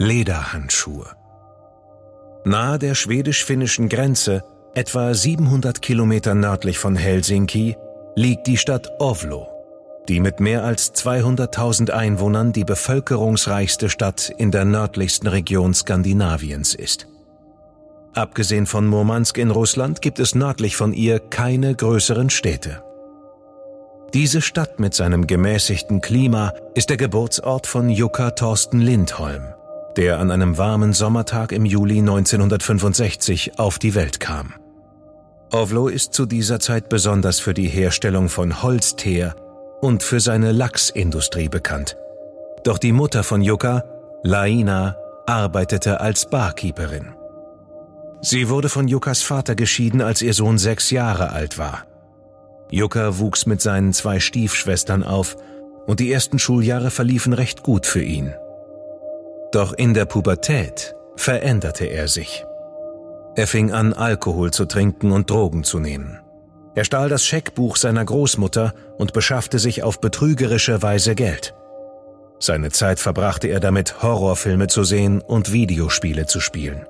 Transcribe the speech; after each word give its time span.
Lederhandschuhe. 0.00 1.04
Nahe 2.46 2.78
der 2.78 2.94
schwedisch-finnischen 2.94 3.90
Grenze, 3.90 4.42
etwa 4.74 5.12
700 5.12 5.82
Kilometer 5.82 6.34
nördlich 6.34 6.78
von 6.78 6.96
Helsinki, 6.96 7.76
liegt 8.16 8.46
die 8.46 8.56
Stadt 8.56 8.90
Ovlo, 8.98 9.46
die 10.08 10.20
mit 10.20 10.40
mehr 10.40 10.64
als 10.64 10.94
200.000 10.94 11.90
Einwohnern 11.90 12.54
die 12.54 12.64
bevölkerungsreichste 12.64 13.90
Stadt 13.90 14.32
in 14.38 14.50
der 14.50 14.64
nördlichsten 14.64 15.28
Region 15.28 15.74
Skandinaviens 15.74 16.74
ist. 16.74 17.06
Abgesehen 18.14 18.64
von 18.64 18.86
Murmansk 18.86 19.36
in 19.36 19.50
Russland 19.50 20.00
gibt 20.00 20.18
es 20.18 20.34
nördlich 20.34 20.76
von 20.76 20.94
ihr 20.94 21.18
keine 21.18 21.74
größeren 21.74 22.30
Städte. 22.30 22.82
Diese 24.14 24.40
Stadt 24.40 24.80
mit 24.80 24.94
seinem 24.94 25.26
gemäßigten 25.26 26.00
Klima 26.00 26.54
ist 26.74 26.88
der 26.88 26.96
Geburtsort 26.96 27.66
von 27.66 27.90
Jukka 27.90 28.30
Thorsten 28.30 28.80
Lindholm, 28.80 29.44
der 29.96 30.18
an 30.18 30.30
einem 30.30 30.58
warmen 30.58 30.92
Sommertag 30.92 31.52
im 31.52 31.64
Juli 31.64 31.98
1965 31.98 33.58
auf 33.58 33.78
die 33.78 33.94
Welt 33.94 34.20
kam. 34.20 34.54
Ovlo 35.52 35.88
ist 35.88 36.14
zu 36.14 36.26
dieser 36.26 36.60
Zeit 36.60 36.88
besonders 36.88 37.40
für 37.40 37.54
die 37.54 37.68
Herstellung 37.68 38.28
von 38.28 38.62
Holzteer 38.62 39.34
und 39.80 40.02
für 40.02 40.20
seine 40.20 40.52
Lachsindustrie 40.52 41.48
bekannt. 41.48 41.96
Doch 42.62 42.78
die 42.78 42.92
Mutter 42.92 43.24
von 43.24 43.42
Jukka, 43.42 43.84
Laina, 44.22 44.96
arbeitete 45.26 46.00
als 46.00 46.28
Barkeeperin. 46.28 47.14
Sie 48.20 48.48
wurde 48.48 48.68
von 48.68 48.86
Jukkas 48.86 49.22
Vater 49.22 49.54
geschieden, 49.54 50.02
als 50.02 50.22
ihr 50.22 50.34
Sohn 50.34 50.58
sechs 50.58 50.90
Jahre 50.90 51.30
alt 51.30 51.58
war. 51.58 51.86
Jukka 52.70 53.18
wuchs 53.18 53.46
mit 53.46 53.60
seinen 53.60 53.92
zwei 53.92 54.20
Stiefschwestern 54.20 55.02
auf 55.02 55.36
und 55.86 56.00
die 56.00 56.12
ersten 56.12 56.38
Schuljahre 56.38 56.90
verliefen 56.90 57.32
recht 57.32 57.62
gut 57.62 57.86
für 57.86 58.02
ihn. 58.02 58.34
Doch 59.52 59.72
in 59.72 59.94
der 59.94 60.04
Pubertät 60.04 60.94
veränderte 61.16 61.86
er 61.86 62.08
sich. 62.08 62.44
Er 63.36 63.46
fing 63.46 63.72
an, 63.72 63.92
Alkohol 63.92 64.52
zu 64.52 64.64
trinken 64.66 65.12
und 65.12 65.30
Drogen 65.30 65.64
zu 65.64 65.78
nehmen. 65.78 66.20
Er 66.74 66.84
stahl 66.84 67.08
das 67.08 67.24
Scheckbuch 67.24 67.76
seiner 67.76 68.04
Großmutter 68.04 68.74
und 68.98 69.12
beschaffte 69.12 69.58
sich 69.58 69.82
auf 69.82 70.00
betrügerische 70.00 70.82
Weise 70.82 71.14
Geld. 71.14 71.54
Seine 72.38 72.70
Zeit 72.70 73.00
verbrachte 73.00 73.48
er 73.48 73.60
damit, 73.60 74.02
Horrorfilme 74.02 74.66
zu 74.68 74.84
sehen 74.84 75.20
und 75.20 75.52
Videospiele 75.52 76.26
zu 76.26 76.40
spielen. 76.40 76.86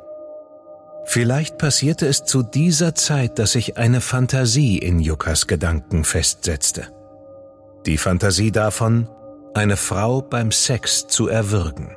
Vielleicht 1.05 1.59
passierte 1.59 2.07
es 2.07 2.25
zu 2.25 2.43
dieser 2.43 2.95
Zeit, 2.95 3.39
dass 3.39 3.53
sich 3.53 3.77
eine 3.79 4.01
Fantasie 4.01 4.79
in 4.79 5.01
Jukas 5.01 5.47
Gedanken 5.47 6.05
festsetzte. 6.05 6.89
Die 7.87 7.99
Fantasie 7.99 8.53
davon, 8.53 9.09
eine 9.55 9.77
Frau 9.77 10.21
beim 10.21 10.53
Sex 10.53 11.09
zu 11.09 11.27
erwürgen. 11.27 11.97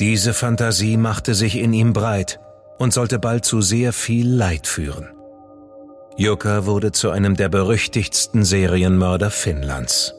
Diese 0.00 0.32
Fantasie 0.32 0.96
machte 0.96 1.34
sich 1.34 1.56
in 1.56 1.72
ihm 1.72 1.92
breit 1.92 2.38
und 2.78 2.92
sollte 2.92 3.18
bald 3.18 3.44
zu 3.44 3.60
sehr 3.60 3.92
viel 3.92 4.28
Leid 4.32 4.68
führen. 4.68 5.08
Jukka 6.16 6.66
wurde 6.66 6.92
zu 6.92 7.10
einem 7.10 7.36
der 7.36 7.48
berüchtigsten 7.48 8.44
Serienmörder 8.44 9.30
Finnlands. 9.30 10.14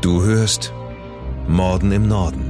Du 0.00 0.22
hörst 0.22 0.72
Morden 1.46 1.92
im 1.92 2.08
Norden. 2.08 2.43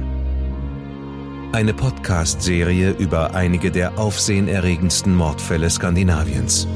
Eine 1.55 1.73
Podcast-Serie 1.73 2.97
über 2.99 3.33
einige 3.33 3.71
der 3.71 3.97
aufsehenerregendsten 3.97 5.15
Mordfälle 5.15 5.69
Skandinaviens. 5.69 6.67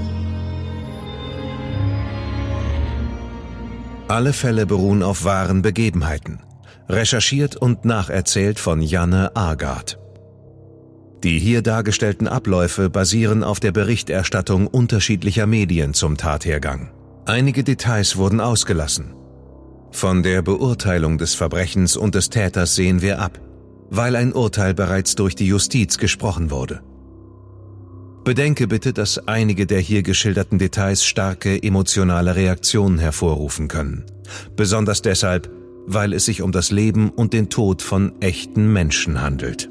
Alle 4.08 4.32
Fälle 4.32 4.66
beruhen 4.66 5.04
auf 5.04 5.26
wahren 5.26 5.62
Begebenheiten, 5.62 6.40
recherchiert 6.88 7.58
und 7.58 7.84
nacherzählt 7.84 8.58
von 8.58 8.82
Janne 8.82 9.36
Agard. 9.36 10.00
Die 11.26 11.40
hier 11.40 11.62
dargestellten 11.62 12.30
Abläufe 12.30 12.90
basieren 12.90 13.44
auf 13.44 13.60
der 13.60 13.74
Berichterstattung 13.74 14.66
unterschiedlicher 14.66 15.46
Medien 15.46 15.94
zum 15.94 16.16
Tathergang. 16.16 16.90
Einige 17.26 17.66
Details 17.66 18.16
wurden 18.16 18.40
ausgelassen, 18.40 19.14
von 19.92 20.24
der 20.24 20.42
Beurteilung 20.42 21.18
des 21.18 21.36
Verbrechens 21.36 21.98
und 21.98 22.16
des 22.16 22.30
Täters 22.30 22.76
sehen 22.76 23.02
wir 23.02 23.20
ab, 23.20 23.42
weil 23.90 24.16
ein 24.16 24.34
Urteil 24.34 24.74
bereits 24.74 25.16
durch 25.16 25.36
die 25.36 25.48
Justiz 25.48 25.98
gesprochen 25.98 26.52
wurde. 26.52 26.82
Bedenke 28.24 28.68
bitte, 28.68 28.94
dass 28.94 29.28
einige 29.28 29.66
der 29.66 29.80
hier 29.80 30.04
geschilderten 30.04 30.60
Details 30.60 31.04
starke 31.04 31.62
emotionale 31.64 32.36
Reaktionen 32.36 33.00
hervorrufen 33.00 33.68
können. 33.68 34.06
Besonders 34.56 35.02
deshalb, 35.02 35.50
weil 35.88 36.14
es 36.14 36.26
sich 36.26 36.42
um 36.42 36.52
das 36.52 36.70
Leben 36.70 37.10
und 37.10 37.34
den 37.34 37.50
Tod 37.50 37.82
von 37.82 38.22
echten 38.22 38.72
Menschen 38.72 39.22
handelt. 39.22 39.70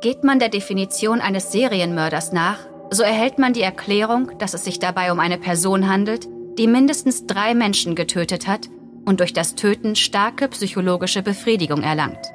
Geht 0.00 0.24
man 0.24 0.38
der 0.38 0.48
Definition 0.48 1.20
eines 1.20 1.52
Serienmörders 1.52 2.32
nach, 2.32 2.58
so 2.90 3.02
erhält 3.02 3.38
man 3.38 3.52
die 3.52 3.62
Erklärung, 3.62 4.32
dass 4.38 4.54
es 4.54 4.64
sich 4.64 4.78
dabei 4.78 5.12
um 5.12 5.20
eine 5.20 5.38
Person 5.38 5.88
handelt, 5.88 6.26
die 6.58 6.66
mindestens 6.66 7.26
drei 7.26 7.54
Menschen 7.54 7.94
getötet 7.94 8.48
hat 8.48 8.68
und 9.08 9.20
durch 9.20 9.32
das 9.32 9.54
Töten 9.54 9.96
starke 9.96 10.48
psychologische 10.48 11.22
Befriedigung 11.22 11.82
erlangt. 11.82 12.30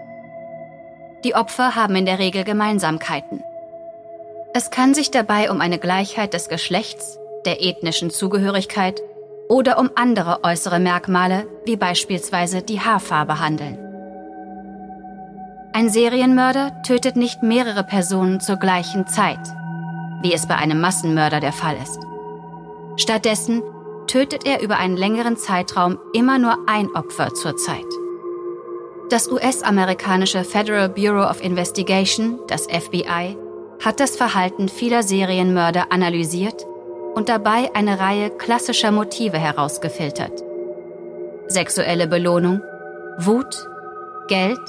Die 1.24 1.36
Opfer 1.36 1.76
haben 1.76 1.96
in 1.96 2.08
der 2.08 2.18
Regel 2.18 2.44
Gemeinsamkeiten. 2.44 3.44
Es 4.56 4.72
kann 4.72 4.96
sich 4.96 5.12
dabei 5.12 5.52
um 5.52 5.62
eine 5.62 5.78
Gleichheit 5.78 6.34
des 6.34 6.50
Geschlechts, 6.50 7.20
der 7.46 7.64
ethnischen 7.64 8.10
Zugehörigkeit 8.10 9.02
oder 9.50 9.78
um 9.78 9.92
andere 9.94 10.44
äußere 10.44 10.80
Merkmale, 10.80 11.46
wie 11.66 11.76
beispielsweise 11.76 12.64
die 12.64 12.82
Haarfarbe 12.82 13.40
handeln. 13.40 13.78
Ein 15.74 15.90
Serienmörder 15.90 16.82
tötet 16.82 17.16
nicht 17.16 17.44
mehrere 17.44 17.84
Personen 17.84 18.40
zur 18.40 18.58
gleichen 18.58 19.06
Zeit, 19.06 19.46
wie 20.24 20.34
es 20.34 20.48
bei 20.48 20.56
einem 20.56 20.82
Massenmörder 20.82 21.40
der 21.40 21.54
Fall 21.54 21.76
ist. 21.82 22.00
Stattdessen 22.98 23.62
tötet 24.08 24.46
er 24.46 24.62
über 24.62 24.78
einen 24.78 24.98
längeren 24.98 25.38
Zeitraum 25.38 26.00
immer 26.14 26.38
nur 26.38 26.58
ein 26.68 26.94
Opfer 26.96 27.34
zur 27.34 27.56
Zeit. 27.58 27.86
Das 29.10 29.32
US-amerikanische 29.32 30.44
Federal 30.44 30.90
Bureau 30.90 31.30
of 31.30 31.44
Investigation, 31.44 32.40
das 32.48 32.68
FBI, 32.68 33.38
hat 33.84 34.00
das 34.00 34.16
Verhalten 34.16 34.70
vieler 34.70 35.04
Serienmörder 35.04 35.92
analysiert 35.92 36.66
und 37.14 37.30
dabei 37.30 37.70
eine 37.76 38.00
Reihe 38.00 38.30
klassischer 38.32 38.92
Motive 38.92 39.38
herausgefiltert. 39.38 40.44
Sexuelle 41.48 42.08
Belohnung, 42.08 42.62
Wut, 43.20 43.68
Geld, 44.28 44.60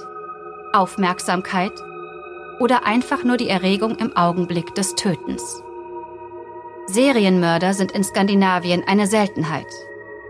Aufmerksamkeit 0.73 1.73
oder 2.59 2.85
einfach 2.85 3.25
nur 3.25 3.37
die 3.37 3.49
Erregung 3.49 3.97
im 3.97 4.17
Augenblick 4.17 4.75
des 4.75 4.95
Tötens. 4.95 5.64
Serienmörder 6.87 7.73
sind 7.73 7.93
in 7.93 8.05
Skandinavien 8.05 8.85
eine 8.87 9.07
Seltenheit, 9.07 9.67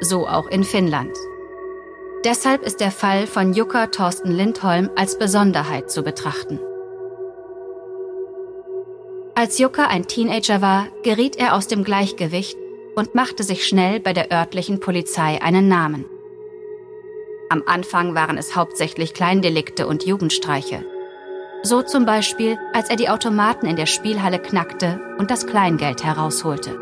so 0.01 0.29
auch 0.29 0.47
in 0.47 0.63
Finnland. 0.63 1.17
Deshalb 2.25 2.63
ist 2.63 2.81
der 2.81 2.93
Fall 2.93 3.27
von 3.27 3.53
Jukka 3.53 3.89
Thorsten 3.89 4.31
Lindholm 4.31 4.89
als 4.97 5.19
Besonderheit 5.19 5.91
zu 5.91 6.03
betrachten. 6.03 6.61
Als 9.35 9.59
Jukka 9.59 9.89
ein 9.89 10.07
Teenager 10.07 10.63
war, 10.63 10.87
geriet 11.03 11.37
er 11.37 11.55
aus 11.55 11.67
dem 11.67 11.83
Gleichgewicht 11.83 12.57
und 12.95 13.17
machte 13.17 13.43
sich 13.43 13.67
schnell 13.67 13.99
bei 13.99 14.13
der 14.13 14.31
örtlichen 14.31 14.79
Polizei 14.79 15.43
einen 15.43 15.67
Namen. 15.67 16.05
Am 17.51 17.65
Anfang 17.67 18.15
waren 18.15 18.39
es 18.39 18.55
hauptsächlich 18.55 19.13
Kleindelikte 19.13 19.89
und 19.89 20.07
Jugendstreiche. 20.07 20.85
So 21.67 21.81
zum 21.81 22.05
Beispiel, 22.05 22.59
als 22.75 22.91
er 22.91 22.97
die 22.97 23.09
Automaten 23.09 23.65
in 23.65 23.77
der 23.77 23.87
Spielhalle 23.87 24.39
knackte 24.39 25.01
und 25.17 25.31
das 25.31 25.47
Kleingeld 25.47 26.05
herausholte. 26.05 26.79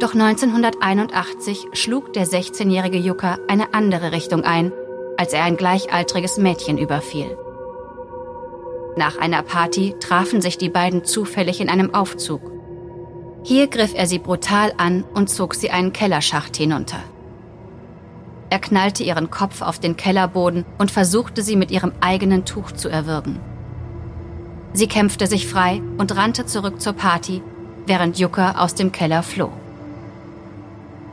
Doch 0.00 0.12
1981 0.12 1.68
schlug 1.72 2.12
der 2.14 2.26
16-jährige 2.26 2.98
Jukka 2.98 3.38
eine 3.46 3.74
andere 3.74 4.10
Richtung 4.10 4.42
ein, 4.42 4.72
als 5.16 5.32
er 5.32 5.44
ein 5.44 5.56
gleichaltriges 5.56 6.36
Mädchen 6.38 6.78
überfiel. 6.78 7.38
Nach 8.96 9.18
einer 9.18 9.44
Party 9.44 9.94
trafen 10.00 10.40
sich 10.40 10.58
die 10.58 10.68
beiden 10.68 11.04
zufällig 11.04 11.60
in 11.60 11.68
einem 11.68 11.94
Aufzug. 11.94 12.40
Hier 13.44 13.68
griff 13.68 13.94
er 13.94 14.08
sie 14.08 14.18
brutal 14.18 14.72
an 14.78 15.04
und 15.14 15.30
zog 15.30 15.54
sie 15.54 15.70
einen 15.70 15.92
Kellerschacht 15.92 16.56
hinunter. 16.56 17.04
Er 18.52 18.58
knallte 18.58 19.02
ihren 19.02 19.30
Kopf 19.30 19.62
auf 19.62 19.78
den 19.78 19.96
Kellerboden 19.96 20.66
und 20.76 20.90
versuchte 20.90 21.40
sie 21.40 21.56
mit 21.56 21.70
ihrem 21.70 21.92
eigenen 22.02 22.44
Tuch 22.44 22.72
zu 22.72 22.90
erwürgen. 22.90 23.40
Sie 24.74 24.86
kämpfte 24.86 25.26
sich 25.26 25.46
frei 25.46 25.80
und 25.96 26.14
rannte 26.14 26.44
zurück 26.44 26.78
zur 26.78 26.92
Party, 26.92 27.40
während 27.86 28.18
Jukka 28.18 28.62
aus 28.62 28.74
dem 28.74 28.92
Keller 28.92 29.22
floh. 29.22 29.52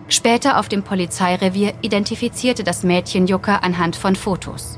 Später 0.10 0.60
auf 0.60 0.68
dem 0.68 0.84
Polizeirevier 0.84 1.76
identifizierte 1.82 2.66
das 2.66 2.84
Mädchen 2.84 3.26
Jukka 3.26 3.60
anhand 3.60 3.96
von 3.96 4.18
Fotos. 4.18 4.78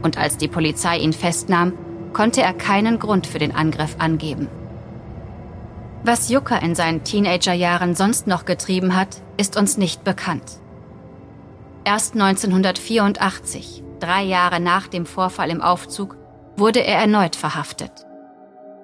und 0.00 0.16
als 0.16 0.38
die 0.38 0.48
Polizei 0.48 0.96
ihn 0.96 1.12
festnahm, 1.12 1.74
konnte 2.14 2.40
er 2.40 2.54
keinen 2.54 2.98
Grund 2.98 3.26
für 3.26 3.38
den 3.38 3.54
Angriff 3.54 3.96
angeben. 3.98 4.48
Was 6.02 6.30
Yucca 6.30 6.56
in 6.56 6.74
seinen 6.74 7.04
Teenagerjahren 7.04 7.94
sonst 7.94 8.26
noch 8.26 8.46
getrieben 8.46 8.96
hat, 8.96 9.20
ist 9.36 9.58
uns 9.58 9.76
nicht 9.76 10.02
bekannt. 10.02 10.63
Erst 11.86 12.14
1984, 12.14 13.82
drei 14.00 14.22
Jahre 14.22 14.58
nach 14.58 14.88
dem 14.88 15.04
Vorfall 15.04 15.50
im 15.50 15.60
Aufzug, 15.60 16.16
wurde 16.56 16.80
er 16.80 16.98
erneut 16.98 17.36
verhaftet. 17.36 18.06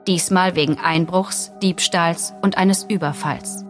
Diesmal 0.06 0.54
wegen 0.54 0.78
Einbruchs, 0.78 1.50
Diebstahls 1.62 2.34
und 2.42 2.58
eines 2.58 2.84
Überfalls. 2.84 3.64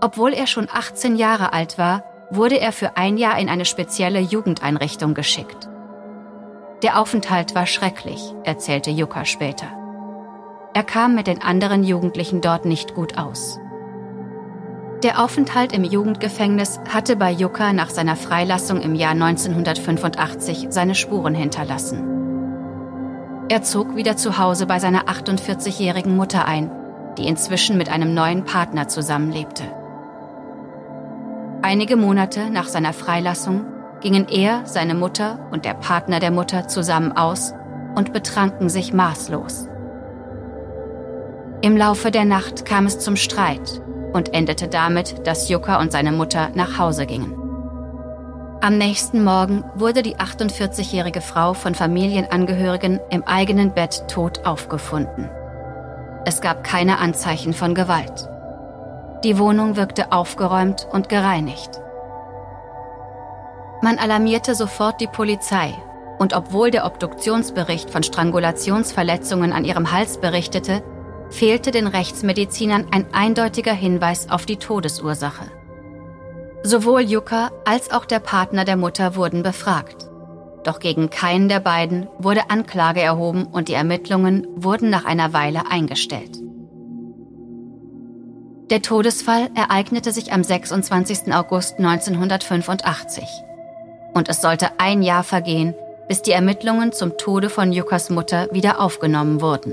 Obwohl 0.00 0.32
er 0.32 0.46
schon 0.46 0.66
18 0.72 1.16
Jahre 1.16 1.52
alt 1.52 1.76
war, 1.76 2.04
wurde 2.30 2.58
er 2.58 2.72
für 2.72 2.96
ein 2.96 3.18
Jahr 3.18 3.38
in 3.38 3.50
eine 3.50 3.66
spezielle 3.66 4.20
Jugendeinrichtung 4.20 5.12
geschickt. 5.12 5.68
Der 6.82 6.98
Aufenthalt 6.98 7.54
war 7.54 7.66
schrecklich, 7.66 8.34
erzählte 8.44 8.90
Yucca 8.90 9.26
später. 9.26 9.66
Er 10.72 10.84
kam 10.84 11.14
mit 11.14 11.26
den 11.26 11.42
anderen 11.42 11.84
Jugendlichen 11.84 12.40
dort 12.40 12.64
nicht 12.64 12.94
gut 12.94 13.18
aus. 13.18 13.58
Der 15.02 15.20
Aufenthalt 15.20 15.72
im 15.72 15.82
Jugendgefängnis 15.82 16.78
hatte 16.88 17.16
bei 17.16 17.32
Yucca 17.32 17.72
nach 17.72 17.90
seiner 17.90 18.14
Freilassung 18.14 18.80
im 18.80 18.94
Jahr 18.94 19.10
1985 19.10 20.68
seine 20.70 20.94
Spuren 20.94 21.34
hinterlassen. 21.34 22.04
Er 23.48 23.62
zog 23.62 23.96
wieder 23.96 24.16
zu 24.16 24.38
Hause 24.38 24.66
bei 24.66 24.78
seiner 24.78 25.08
48-jährigen 25.08 26.16
Mutter 26.16 26.46
ein, 26.46 26.70
die 27.18 27.26
inzwischen 27.26 27.78
mit 27.78 27.90
einem 27.90 28.14
neuen 28.14 28.44
Partner 28.44 28.86
zusammenlebte. 28.86 29.64
Einige 31.62 31.96
Monate 31.96 32.48
nach 32.50 32.68
seiner 32.68 32.92
Freilassung 32.92 33.64
gingen 34.00 34.28
er, 34.28 34.66
seine 34.66 34.94
Mutter 34.94 35.48
und 35.50 35.64
der 35.64 35.74
Partner 35.74 36.20
der 36.20 36.30
Mutter 36.30 36.68
zusammen 36.68 37.10
aus 37.10 37.54
und 37.96 38.12
betranken 38.12 38.68
sich 38.68 38.92
maßlos. 38.92 39.66
Im 41.60 41.76
Laufe 41.76 42.12
der 42.12 42.24
Nacht 42.24 42.64
kam 42.64 42.86
es 42.86 43.00
zum 43.00 43.16
Streit 43.16 43.82
und 44.12 44.34
endete 44.34 44.68
damit, 44.68 45.26
dass 45.26 45.48
Yucca 45.48 45.80
und 45.80 45.92
seine 45.92 46.12
Mutter 46.12 46.50
nach 46.54 46.78
Hause 46.78 47.06
gingen. 47.06 47.34
Am 48.60 48.78
nächsten 48.78 49.24
Morgen 49.24 49.64
wurde 49.74 50.02
die 50.02 50.16
48-jährige 50.16 51.20
Frau 51.20 51.52
von 51.52 51.74
Familienangehörigen 51.74 53.00
im 53.10 53.24
eigenen 53.24 53.74
Bett 53.74 54.04
tot 54.08 54.46
aufgefunden. 54.46 55.28
Es 56.24 56.40
gab 56.40 56.62
keine 56.62 56.98
Anzeichen 56.98 57.54
von 57.54 57.74
Gewalt. 57.74 58.28
Die 59.24 59.38
Wohnung 59.38 59.76
wirkte 59.76 60.12
aufgeräumt 60.12 60.86
und 60.92 61.08
gereinigt. 61.08 61.80
Man 63.82 63.98
alarmierte 63.98 64.54
sofort 64.54 65.00
die 65.00 65.08
Polizei 65.08 65.74
und 66.20 66.34
obwohl 66.34 66.70
der 66.70 66.86
Obduktionsbericht 66.86 67.90
von 67.90 68.04
Strangulationsverletzungen 68.04 69.52
an 69.52 69.64
ihrem 69.64 69.90
Hals 69.90 70.18
berichtete, 70.18 70.84
fehlte 71.32 71.70
den 71.70 71.86
Rechtsmedizinern 71.86 72.86
ein 72.92 73.06
eindeutiger 73.12 73.72
Hinweis 73.72 74.30
auf 74.30 74.46
die 74.46 74.58
Todesursache. 74.58 75.46
Sowohl 76.62 77.00
Yucca 77.00 77.50
als 77.64 77.90
auch 77.90 78.04
der 78.04 78.20
Partner 78.20 78.64
der 78.64 78.76
Mutter 78.76 79.16
wurden 79.16 79.42
befragt. 79.42 80.08
Doch 80.62 80.78
gegen 80.78 81.10
keinen 81.10 81.48
der 81.48 81.58
beiden 81.58 82.06
wurde 82.18 82.50
Anklage 82.50 83.00
erhoben 83.00 83.46
und 83.46 83.68
die 83.68 83.74
Ermittlungen 83.74 84.46
wurden 84.54 84.90
nach 84.90 85.04
einer 85.04 85.32
Weile 85.32 85.68
eingestellt. 85.68 86.38
Der 88.70 88.80
Todesfall 88.80 89.50
ereignete 89.54 90.12
sich 90.12 90.32
am 90.32 90.44
26. 90.44 91.34
August 91.34 91.78
1985. 91.78 93.24
Und 94.14 94.28
es 94.28 94.40
sollte 94.40 94.68
ein 94.78 95.02
Jahr 95.02 95.24
vergehen, 95.24 95.74
bis 96.08 96.22
die 96.22 96.32
Ermittlungen 96.32 96.92
zum 96.92 97.16
Tode 97.18 97.50
von 97.50 97.72
Yuccas 97.72 98.08
Mutter 98.10 98.48
wieder 98.52 98.80
aufgenommen 98.80 99.40
wurden. 99.40 99.72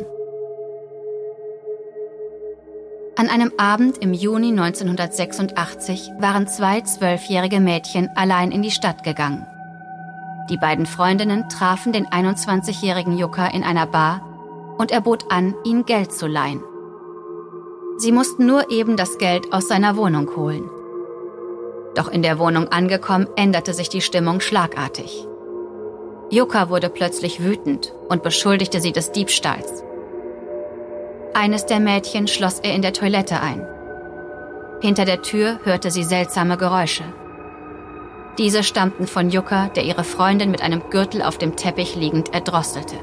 An 3.19 3.27
einem 3.27 3.51
Abend 3.57 3.98
im 3.98 4.13
Juni 4.13 4.51
1986 4.51 6.13
waren 6.19 6.48
zwei 6.48 6.80
zwölfjährige 6.80 7.60
Mädchen 7.60 8.07
allein 8.16 8.54
in 8.54 8.62
die 8.62 8.71
Stadt 8.71 9.04
gegangen. 9.04 9.45
Die 10.50 10.56
beiden 10.56 10.86
Freundinnen 10.86 11.50
trafen 11.50 11.92
den 11.92 12.07
21-jährigen 12.07 13.18
Yucca 13.18 13.48
in 13.48 13.66
einer 13.66 13.88
Bar 13.88 14.21
und 14.77 14.94
er 14.94 15.01
bot 15.01 15.33
an, 15.33 15.54
ihnen 15.66 15.83
Geld 15.83 16.13
zu 16.13 16.27
leihen. 16.27 16.63
Sie 17.98 18.13
mussten 18.13 18.45
nur 18.45 18.71
eben 18.71 18.95
das 18.95 19.18
Geld 19.18 19.51
aus 19.51 19.68
seiner 19.68 19.98
Wohnung 19.98 20.33
holen. 20.38 20.69
Doch 21.95 22.07
in 22.10 22.24
der 22.24 22.39
Wohnung 22.39 22.69
angekommen, 22.69 23.27
änderte 23.36 23.74
sich 23.74 23.89
die 23.89 24.00
Stimmung 24.00 24.39
schlagartig. 24.39 25.27
Yucca 26.30 26.69
wurde 26.69 26.89
plötzlich 26.89 27.44
wütend 27.44 27.94
und 28.07 28.24
beschuldigte 28.24 28.80
sie 28.80 28.94
des 28.94 29.12
Diebstahls. 29.12 29.83
Eines 31.33 31.65
der 31.65 31.79
Mädchen 31.79 32.27
schloss 32.27 32.59
er 32.59 32.73
in 32.73 32.81
der 32.81 32.93
Toilette 32.93 33.39
ein. 33.39 33.65
Hinter 34.81 35.05
der 35.05 35.21
Tür 35.21 35.59
hörte 35.63 35.91
sie 35.91 36.03
seltsame 36.03 36.57
Geräusche. 36.57 37.03
Diese 38.37 38.63
stammten 38.63 39.05
von 39.05 39.29
Yucca, 39.29 39.67
der 39.67 39.83
ihre 39.83 40.03
Freundin 40.03 40.49
mit 40.49 40.61
einem 40.61 40.89
Gürtel 40.89 41.21
auf 41.21 41.37
dem 41.37 41.55
Teppich 41.55 41.95
liegend 41.95 42.33
erdrosselte. 42.33 42.95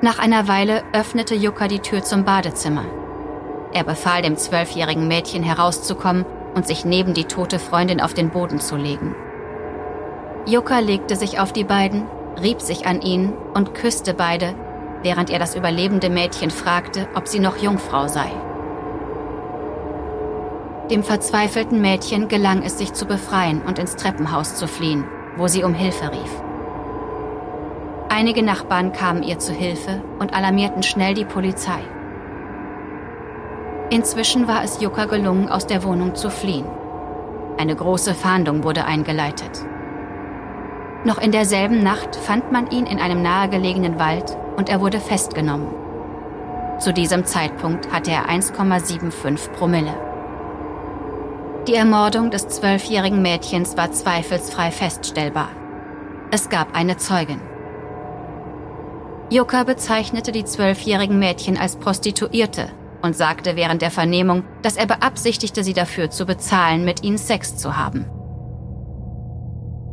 Nach 0.00 0.18
einer 0.18 0.48
Weile 0.48 0.82
öffnete 0.92 1.34
Yucca 1.34 1.68
die 1.68 1.80
Tür 1.80 2.02
zum 2.02 2.24
Badezimmer. 2.24 2.86
Er 3.72 3.84
befahl 3.84 4.22
dem 4.22 4.36
zwölfjährigen 4.36 5.08
Mädchen 5.08 5.42
herauszukommen 5.42 6.24
und 6.54 6.66
sich 6.66 6.84
neben 6.84 7.12
die 7.12 7.24
tote 7.24 7.58
Freundin 7.58 8.00
auf 8.00 8.14
den 8.14 8.30
Boden 8.30 8.60
zu 8.60 8.76
legen. 8.76 9.14
Yucca 10.46 10.78
legte 10.78 11.16
sich 11.16 11.38
auf 11.38 11.52
die 11.52 11.64
beiden, 11.64 12.06
rieb 12.40 12.62
sich 12.62 12.86
an 12.86 13.02
ihnen 13.02 13.34
und 13.54 13.74
küsste 13.74 14.14
beide, 14.14 14.54
während 15.02 15.30
er 15.30 15.38
das 15.38 15.54
überlebende 15.54 16.10
Mädchen 16.10 16.50
fragte, 16.50 17.08
ob 17.14 17.28
sie 17.28 17.40
noch 17.40 17.56
Jungfrau 17.56 18.08
sei. 18.08 18.30
Dem 20.90 21.04
verzweifelten 21.04 21.80
Mädchen 21.80 22.28
gelang 22.28 22.62
es, 22.62 22.78
sich 22.78 22.92
zu 22.92 23.06
befreien 23.06 23.62
und 23.62 23.78
ins 23.78 23.96
Treppenhaus 23.96 24.56
zu 24.56 24.66
fliehen, 24.66 25.04
wo 25.36 25.46
sie 25.46 25.62
um 25.62 25.72
Hilfe 25.72 26.10
rief. 26.10 26.42
Einige 28.08 28.42
Nachbarn 28.42 28.92
kamen 28.92 29.22
ihr 29.22 29.38
zu 29.38 29.52
Hilfe 29.52 30.02
und 30.18 30.34
alarmierten 30.34 30.82
schnell 30.82 31.14
die 31.14 31.24
Polizei. 31.24 31.78
Inzwischen 33.90 34.48
war 34.48 34.64
es 34.64 34.80
Yucca 34.80 35.04
gelungen, 35.04 35.48
aus 35.48 35.66
der 35.66 35.84
Wohnung 35.84 36.16
zu 36.16 36.28
fliehen. 36.28 36.66
Eine 37.56 37.76
große 37.76 38.14
Fahndung 38.14 38.64
wurde 38.64 38.84
eingeleitet. 38.84 39.64
Noch 41.04 41.18
in 41.18 41.32
derselben 41.32 41.82
Nacht 41.82 42.14
fand 42.16 42.52
man 42.52 42.70
ihn 42.70 42.86
in 42.86 42.98
einem 42.98 43.22
nahegelegenen 43.22 43.98
Wald 43.98 44.36
und 44.56 44.68
er 44.68 44.80
wurde 44.80 45.00
festgenommen. 45.00 45.68
Zu 46.78 46.92
diesem 46.92 47.24
Zeitpunkt 47.24 47.90
hatte 47.90 48.10
er 48.10 48.28
1,75 48.28 49.50
Promille. 49.50 49.94
Die 51.68 51.74
Ermordung 51.74 52.30
des 52.30 52.48
zwölfjährigen 52.48 53.22
Mädchens 53.22 53.76
war 53.76 53.92
zweifelsfrei 53.92 54.70
feststellbar. 54.70 55.48
Es 56.30 56.48
gab 56.48 56.74
eine 56.74 56.96
Zeugin. 56.96 57.40
Yucca 59.30 59.64
bezeichnete 59.64 60.32
die 60.32 60.44
zwölfjährigen 60.44 61.18
Mädchen 61.18 61.56
als 61.56 61.76
Prostituierte 61.76 62.68
und 63.02 63.16
sagte 63.16 63.56
während 63.56 63.80
der 63.80 63.90
Vernehmung, 63.90 64.44
dass 64.62 64.76
er 64.76 64.86
beabsichtigte, 64.86 65.64
sie 65.64 65.74
dafür 65.74 66.10
zu 66.10 66.26
bezahlen, 66.26 66.84
mit 66.84 67.04
ihnen 67.04 67.18
Sex 67.18 67.56
zu 67.56 67.76
haben. 67.76 68.06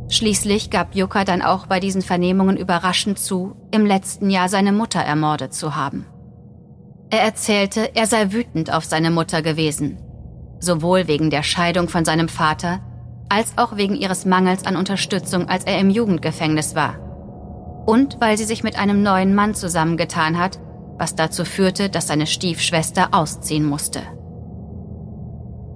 Schließlich 0.10 0.70
gab 0.70 0.96
Yucca 0.96 1.26
dann 1.26 1.42
auch 1.42 1.68
bei 1.68 1.80
diesen 1.80 2.02
Vernehmungen 2.02 2.56
überraschend 2.56 3.20
zu, 3.20 3.56
im 3.72 3.86
letzten 3.86 4.30
Jahr 4.30 4.48
seine 4.48 4.72
Mutter 4.72 5.02
ermordet 5.02 5.54
zu 5.54 5.76
haben. 5.76 6.06
Er 7.10 7.22
erzählte, 7.22 7.96
er 7.96 8.06
sei 8.08 8.32
wütend 8.32 8.72
auf 8.74 8.86
seine 8.86 9.12
Mutter 9.12 9.42
gewesen, 9.42 9.98
sowohl 10.60 11.08
wegen 11.08 11.30
der 11.30 11.44
Scheidung 11.44 11.90
von 11.90 12.06
seinem 12.06 12.30
Vater 12.30 12.80
als 13.30 13.58
auch 13.58 13.76
wegen 13.76 13.96
ihres 13.96 14.26
Mangels 14.26 14.66
an 14.66 14.78
Unterstützung, 14.78 15.50
als 15.50 15.66
er 15.66 15.80
im 15.80 15.90
Jugendgefängnis 15.90 16.76
war. 16.76 16.98
Und 17.86 18.20
weil 18.20 18.38
sie 18.38 18.46
sich 18.46 18.64
mit 18.64 18.80
einem 18.80 19.04
neuen 19.04 19.36
Mann 19.36 19.54
zusammengetan 19.54 20.38
hat, 20.38 20.60
was 20.98 21.16
dazu 21.16 21.46
führte, 21.46 21.90
dass 21.90 22.08
seine 22.08 22.28
Stiefschwester 22.28 23.10
ausziehen 23.12 23.66
musste. 23.66 24.02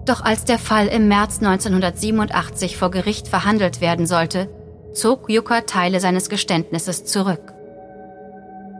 Doch 0.05 0.21
als 0.21 0.45
der 0.45 0.57
Fall 0.57 0.87
im 0.87 1.07
März 1.07 1.37
1987 1.39 2.77
vor 2.77 2.89
Gericht 2.89 3.27
verhandelt 3.27 3.81
werden 3.81 4.07
sollte, 4.07 4.49
zog 4.93 5.29
Yucca 5.29 5.61
Teile 5.61 5.99
seines 5.99 6.29
Geständnisses 6.29 7.05
zurück. 7.05 7.53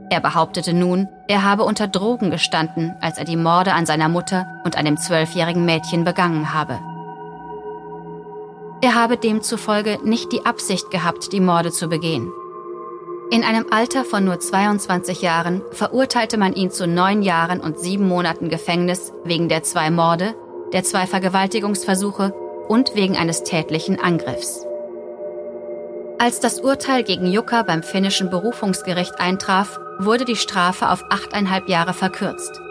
Er 0.10 0.20
behauptete 0.20 0.74
nun, 0.74 1.08
er 1.28 1.44
habe 1.44 1.64
unter 1.64 1.88
Drogen 1.88 2.32
gestanden, 2.32 2.94
als 3.00 3.18
er 3.18 3.24
die 3.24 3.38
Morde 3.38 3.74
an 3.74 3.86
seiner 3.86 4.10
Mutter 4.10 4.46
und 4.66 4.76
einem 4.76 4.98
zwölfjährigen 4.98 5.64
Mädchen 5.64 6.04
begangen 6.04 6.54
habe. 6.54 6.80
Er 8.82 8.96
habe 8.96 9.16
demzufolge 9.16 10.00
nicht 10.04 10.32
die 10.34 10.46
Absicht 10.46 10.90
gehabt, 10.90 11.32
die 11.32 11.40
Morde 11.40 11.72
zu 11.72 11.88
begehen. 11.88 12.32
In 13.30 13.46
einem 13.46 13.68
Alter 13.72 14.04
von 14.04 14.26
nur 14.26 14.40
22 14.40 15.22
Jahren 15.22 15.62
verurteilte 15.72 16.38
man 16.38 16.54
ihn 16.54 16.72
zu 16.72 16.88
neun 16.88 17.22
Jahren 17.22 17.62
und 17.62 17.80
sieben 17.80 18.08
Monaten 18.08 18.50
Gefängnis 18.50 19.14
wegen 19.24 19.48
der 19.48 19.64
zwei 19.64 19.92
Morde 19.92 20.36
der 20.74 20.84
zwei 20.84 21.08
Vergewaltigungsversuche 21.08 22.34
und 22.68 22.96
wegen 22.96 23.18
eines 23.18 23.44
tätlichen 23.44 24.00
Angriffs. 24.00 24.66
Als 26.20 26.40
das 26.40 26.60
Urteil 26.60 27.04
gegen 27.04 27.26
Jukka 27.26 27.64
beim 27.64 27.82
finnischen 27.82 28.30
Berufungsgericht 28.30 29.20
eintraf, 29.20 29.80
wurde 29.98 30.24
die 30.24 30.36
Strafe 30.36 30.90
auf 30.90 31.04
achteinhalb 31.10 31.68
Jahre 31.68 31.94
verkürzt, 31.94 32.62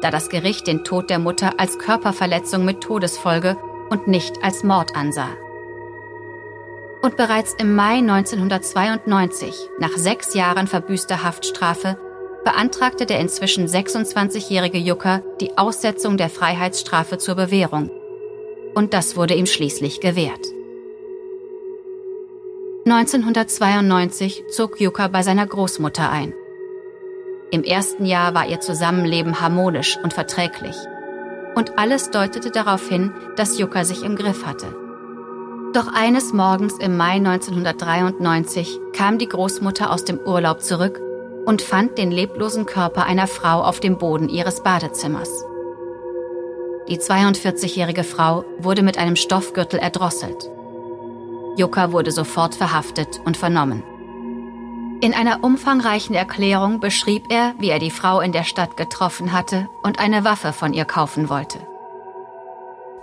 da 0.00 0.10
das 0.10 0.28
Gericht 0.28 0.66
den 0.66 0.84
Tod 0.84 1.10
der 1.10 1.18
Mutter 1.18 1.54
als 1.58 1.78
Körperverletzung 1.78 2.64
mit 2.64 2.80
Todesfolge 2.80 3.56
und 3.90 4.06
nicht 4.06 4.42
als 4.42 4.62
Mord 4.62 4.94
ansah. 4.94 5.30
Und 7.02 7.16
bereits 7.16 7.54
im 7.54 7.74
Mai 7.74 7.98
1992, 7.98 9.54
nach 9.78 9.96
sechs 9.96 10.34
Jahren 10.34 10.66
verbüßter 10.66 11.24
Haftstrafe, 11.24 11.98
beantragte 12.44 13.06
der 13.06 13.20
inzwischen 13.20 13.66
26-jährige 13.66 14.78
Jucker 14.78 15.22
die 15.40 15.56
Aussetzung 15.58 16.16
der 16.16 16.30
Freiheitsstrafe 16.30 17.18
zur 17.18 17.34
Bewährung. 17.34 17.90
Und 18.74 18.94
das 18.94 19.16
wurde 19.16 19.34
ihm 19.34 19.46
schließlich 19.46 20.00
gewährt. 20.00 20.46
1992 22.86 24.44
zog 24.48 24.80
Jucker 24.80 25.08
bei 25.08 25.22
seiner 25.22 25.46
Großmutter 25.46 26.10
ein. 26.10 26.32
Im 27.50 27.62
ersten 27.62 28.06
Jahr 28.06 28.32
war 28.34 28.46
ihr 28.46 28.60
Zusammenleben 28.60 29.40
harmonisch 29.40 29.98
und 30.02 30.14
verträglich. 30.14 30.76
Und 31.54 31.78
alles 31.78 32.10
deutete 32.10 32.50
darauf 32.50 32.88
hin, 32.88 33.12
dass 33.36 33.58
Jucker 33.58 33.84
sich 33.84 34.02
im 34.02 34.16
Griff 34.16 34.46
hatte. 34.46 34.74
Doch 35.74 35.92
eines 35.92 36.32
Morgens 36.32 36.78
im 36.78 36.96
Mai 36.96 37.16
1993 37.16 38.80
kam 38.92 39.18
die 39.18 39.28
Großmutter 39.28 39.92
aus 39.92 40.04
dem 40.04 40.18
Urlaub 40.18 40.62
zurück 40.62 41.00
und 41.46 41.62
fand 41.62 41.98
den 41.98 42.10
leblosen 42.10 42.66
Körper 42.66 43.04
einer 43.04 43.26
Frau 43.26 43.62
auf 43.62 43.80
dem 43.80 43.98
Boden 43.98 44.28
ihres 44.28 44.62
Badezimmers. 44.62 45.44
Die 46.88 46.98
42-jährige 46.98 48.04
Frau 48.04 48.44
wurde 48.58 48.82
mit 48.82 48.98
einem 48.98 49.16
Stoffgürtel 49.16 49.78
erdrosselt. 49.78 50.50
Jukka 51.56 51.92
wurde 51.92 52.10
sofort 52.10 52.54
verhaftet 52.54 53.20
und 53.24 53.36
vernommen. 53.36 53.82
In 55.02 55.14
einer 55.14 55.42
umfangreichen 55.42 56.14
Erklärung 56.14 56.80
beschrieb 56.80 57.24
er, 57.30 57.54
wie 57.58 57.70
er 57.70 57.78
die 57.78 57.90
Frau 57.90 58.20
in 58.20 58.32
der 58.32 58.44
Stadt 58.44 58.76
getroffen 58.76 59.32
hatte 59.32 59.68
und 59.82 59.98
eine 59.98 60.24
Waffe 60.24 60.52
von 60.52 60.74
ihr 60.74 60.84
kaufen 60.84 61.30
wollte. 61.30 61.58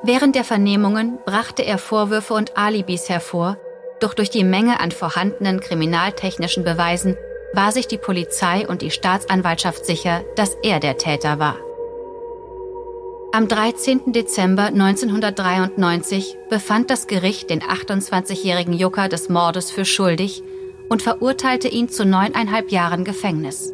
Während 0.03 0.35
der 0.35 0.43
Vernehmungen 0.43 1.17
brachte 1.25 1.63
er 1.63 1.79
Vorwürfe 1.79 2.35
und 2.35 2.55
Alibis 2.55 3.09
hervor, 3.09 3.57
doch 3.99 4.13
durch 4.13 4.29
die 4.29 4.43
Menge 4.43 4.79
an 4.79 4.91
vorhandenen 4.91 5.59
kriminaltechnischen 5.59 6.63
Beweisen 6.63 7.15
war 7.53 7.71
sich 7.71 7.87
die 7.87 7.97
Polizei 7.97 8.67
und 8.67 8.81
die 8.81 8.91
Staatsanwaltschaft 8.91 9.85
sicher, 9.85 10.23
dass 10.35 10.57
er 10.63 10.79
der 10.79 10.97
Täter 10.97 11.39
war. 11.39 11.57
Am 13.33 13.47
13. 13.47 14.13
Dezember 14.13 14.63
1993 14.63 16.37
befand 16.49 16.89
das 16.89 17.07
Gericht 17.07 17.49
den 17.49 17.61
28-jährigen 17.61 18.73
Jucker 18.73 19.09
des 19.09 19.29
Mordes 19.29 19.69
für 19.69 19.85
schuldig 19.85 20.43
und 20.89 21.01
verurteilte 21.01 21.67
ihn 21.67 21.89
zu 21.89 22.05
neuneinhalb 22.05 22.71
Jahren 22.71 23.03
Gefängnis. 23.03 23.73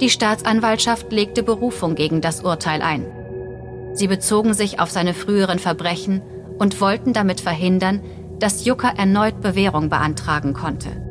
Die 0.00 0.10
Staatsanwaltschaft 0.10 1.12
legte 1.12 1.42
Berufung 1.42 1.94
gegen 1.94 2.20
das 2.20 2.42
Urteil 2.42 2.82
ein. 2.82 3.06
Sie 3.92 4.08
bezogen 4.08 4.52
sich 4.52 4.80
auf 4.80 4.90
seine 4.90 5.14
früheren 5.14 5.58
Verbrechen 5.58 6.22
und 6.58 6.80
wollten 6.80 7.12
damit 7.12 7.40
verhindern, 7.40 8.02
dass 8.38 8.64
Jucker 8.64 8.94
erneut 8.96 9.40
Bewährung 9.40 9.88
beantragen 9.88 10.54
konnte. 10.54 11.05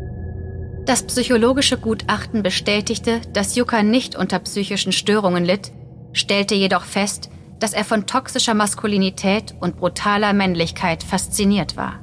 Das 0.86 1.02
psychologische 1.02 1.80
Gutachten 1.80 2.44
bestätigte, 2.44 3.20
dass 3.34 3.56
Yuka 3.56 3.82
nicht 3.82 4.16
unter 4.16 4.38
psychischen 4.38 4.92
Störungen 4.92 5.44
litt, 5.44 5.72
stellte 6.14 6.54
jedoch 6.54 6.84
fest, 6.84 7.32
dass 7.60 7.74
er 7.74 7.84
von 7.84 8.06
toxischer 8.06 8.54
Maskulinität 8.54 9.56
und 9.60 9.78
brutaler 9.78 10.34
Männlichkeit 10.34 11.04
fasziniert 11.04 11.76
war. 11.76 12.02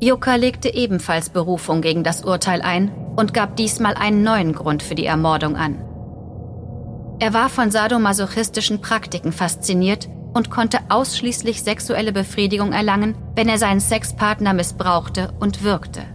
Yuka 0.00 0.36
legte 0.36 0.72
ebenfalls 0.72 1.30
Berufung 1.30 1.80
gegen 1.80 2.04
das 2.04 2.22
Urteil 2.22 2.62
ein 2.62 2.92
und 3.16 3.34
gab 3.34 3.56
diesmal 3.56 3.94
einen 3.94 4.22
neuen 4.22 4.52
Grund 4.52 4.82
für 4.82 4.94
die 4.94 5.06
Ermordung 5.06 5.56
an. 5.56 5.82
Er 7.18 7.34
war 7.34 7.48
von 7.48 7.72
sadomasochistischen 7.72 8.80
Praktiken 8.82 9.32
fasziniert 9.32 10.08
und 10.32 10.50
konnte 10.50 10.78
ausschließlich 10.90 11.62
sexuelle 11.62 12.12
Befriedigung 12.12 12.72
erlangen, 12.72 13.16
wenn 13.34 13.48
er 13.48 13.58
seinen 13.58 13.80
Sexpartner 13.80 14.52
missbrauchte 14.52 15.32
und 15.40 15.64
wirkte. 15.64 16.13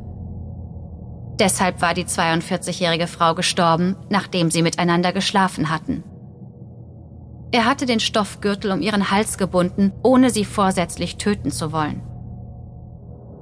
Deshalb 1.40 1.82
war 1.82 1.94
die 1.94 2.04
42-jährige 2.04 3.08
Frau 3.08 3.34
gestorben, 3.34 3.96
nachdem 4.10 4.52
sie 4.52 4.62
miteinander 4.62 5.14
geschlafen 5.14 5.70
hatten. 5.70 6.04
Er 7.52 7.66
hatte 7.66 7.86
den 7.86 8.00
Stoffgürtel 8.00 8.72
um 8.72 8.82
ihren 8.82 9.10
Hals 9.10 9.38
gebunden, 9.38 9.94
ohne 10.04 10.30
sie 10.30 10.46
vorsätzlich 10.46 11.18
töten 11.18 11.52
zu 11.52 11.72
wollen. 11.72 12.02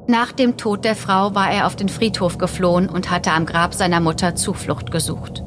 Nach 0.07 0.31
dem 0.31 0.55
Tod 0.55 0.85
der 0.85 0.95
Frau 0.95 1.35
war 1.35 1.51
er 1.51 1.67
auf 1.67 1.75
den 1.75 1.89
Friedhof 1.89 2.37
geflohen 2.37 2.87
und 2.87 3.11
hatte 3.11 3.31
am 3.31 3.45
Grab 3.45 3.73
seiner 3.73 3.99
Mutter 3.99 4.35
Zuflucht 4.35 4.91
gesucht. 4.91 5.43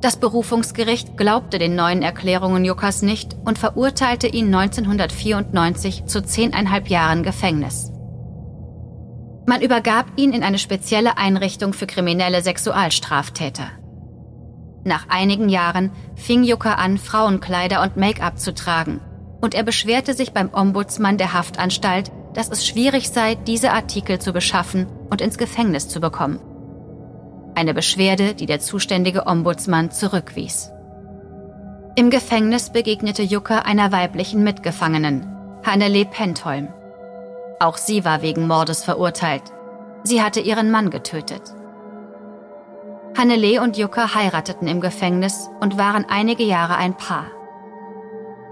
Das 0.00 0.16
Berufungsgericht 0.16 1.16
glaubte 1.16 1.58
den 1.58 1.74
neuen 1.74 2.02
Erklärungen 2.02 2.64
Jukas 2.64 3.02
nicht 3.02 3.36
und 3.44 3.58
verurteilte 3.58 4.28
ihn 4.28 4.54
1994 4.54 6.06
zu 6.06 6.22
zehneinhalb 6.22 6.88
Jahren 6.88 7.22
Gefängnis. 7.22 7.92
Man 9.50 9.62
übergab 9.62 10.06
ihn 10.14 10.32
in 10.32 10.44
eine 10.44 10.60
spezielle 10.60 11.18
Einrichtung 11.18 11.72
für 11.72 11.88
kriminelle 11.88 12.40
Sexualstraftäter. 12.40 13.64
Nach 14.84 15.08
einigen 15.08 15.48
Jahren 15.48 15.90
fing 16.14 16.44
Jucker 16.44 16.78
an, 16.78 16.98
Frauenkleider 16.98 17.82
und 17.82 17.96
Make-up 17.96 18.38
zu 18.38 18.54
tragen, 18.54 19.00
und 19.40 19.56
er 19.56 19.64
beschwerte 19.64 20.14
sich 20.14 20.32
beim 20.32 20.54
Ombudsmann 20.54 21.18
der 21.18 21.32
Haftanstalt, 21.32 22.12
dass 22.32 22.48
es 22.48 22.64
schwierig 22.64 23.10
sei, 23.10 23.34
diese 23.34 23.72
Artikel 23.72 24.20
zu 24.20 24.32
beschaffen 24.32 24.86
und 25.10 25.20
ins 25.20 25.36
Gefängnis 25.36 25.88
zu 25.88 25.98
bekommen. 25.98 26.38
Eine 27.56 27.74
Beschwerde, 27.74 28.34
die 28.34 28.46
der 28.46 28.60
zuständige 28.60 29.26
Ombudsmann 29.26 29.90
zurückwies. 29.90 30.70
Im 31.96 32.10
Gefängnis 32.10 32.70
begegnete 32.70 33.24
Jucker 33.24 33.66
einer 33.66 33.90
weiblichen 33.90 34.44
Mitgefangenen, 34.44 35.26
Hannele 35.66 36.04
Pentholm. 36.04 36.68
Auch 37.60 37.76
sie 37.76 38.06
war 38.06 38.22
wegen 38.22 38.46
Mordes 38.46 38.82
verurteilt. 38.82 39.42
Sie 40.02 40.22
hatte 40.22 40.40
ihren 40.40 40.70
Mann 40.70 40.88
getötet. 40.88 41.42
Hannele 43.16 43.60
und 43.60 43.76
Jukka 43.76 44.14
heirateten 44.14 44.66
im 44.66 44.80
Gefängnis 44.80 45.50
und 45.60 45.76
waren 45.76 46.06
einige 46.08 46.42
Jahre 46.42 46.76
ein 46.76 46.96
Paar. 46.96 47.26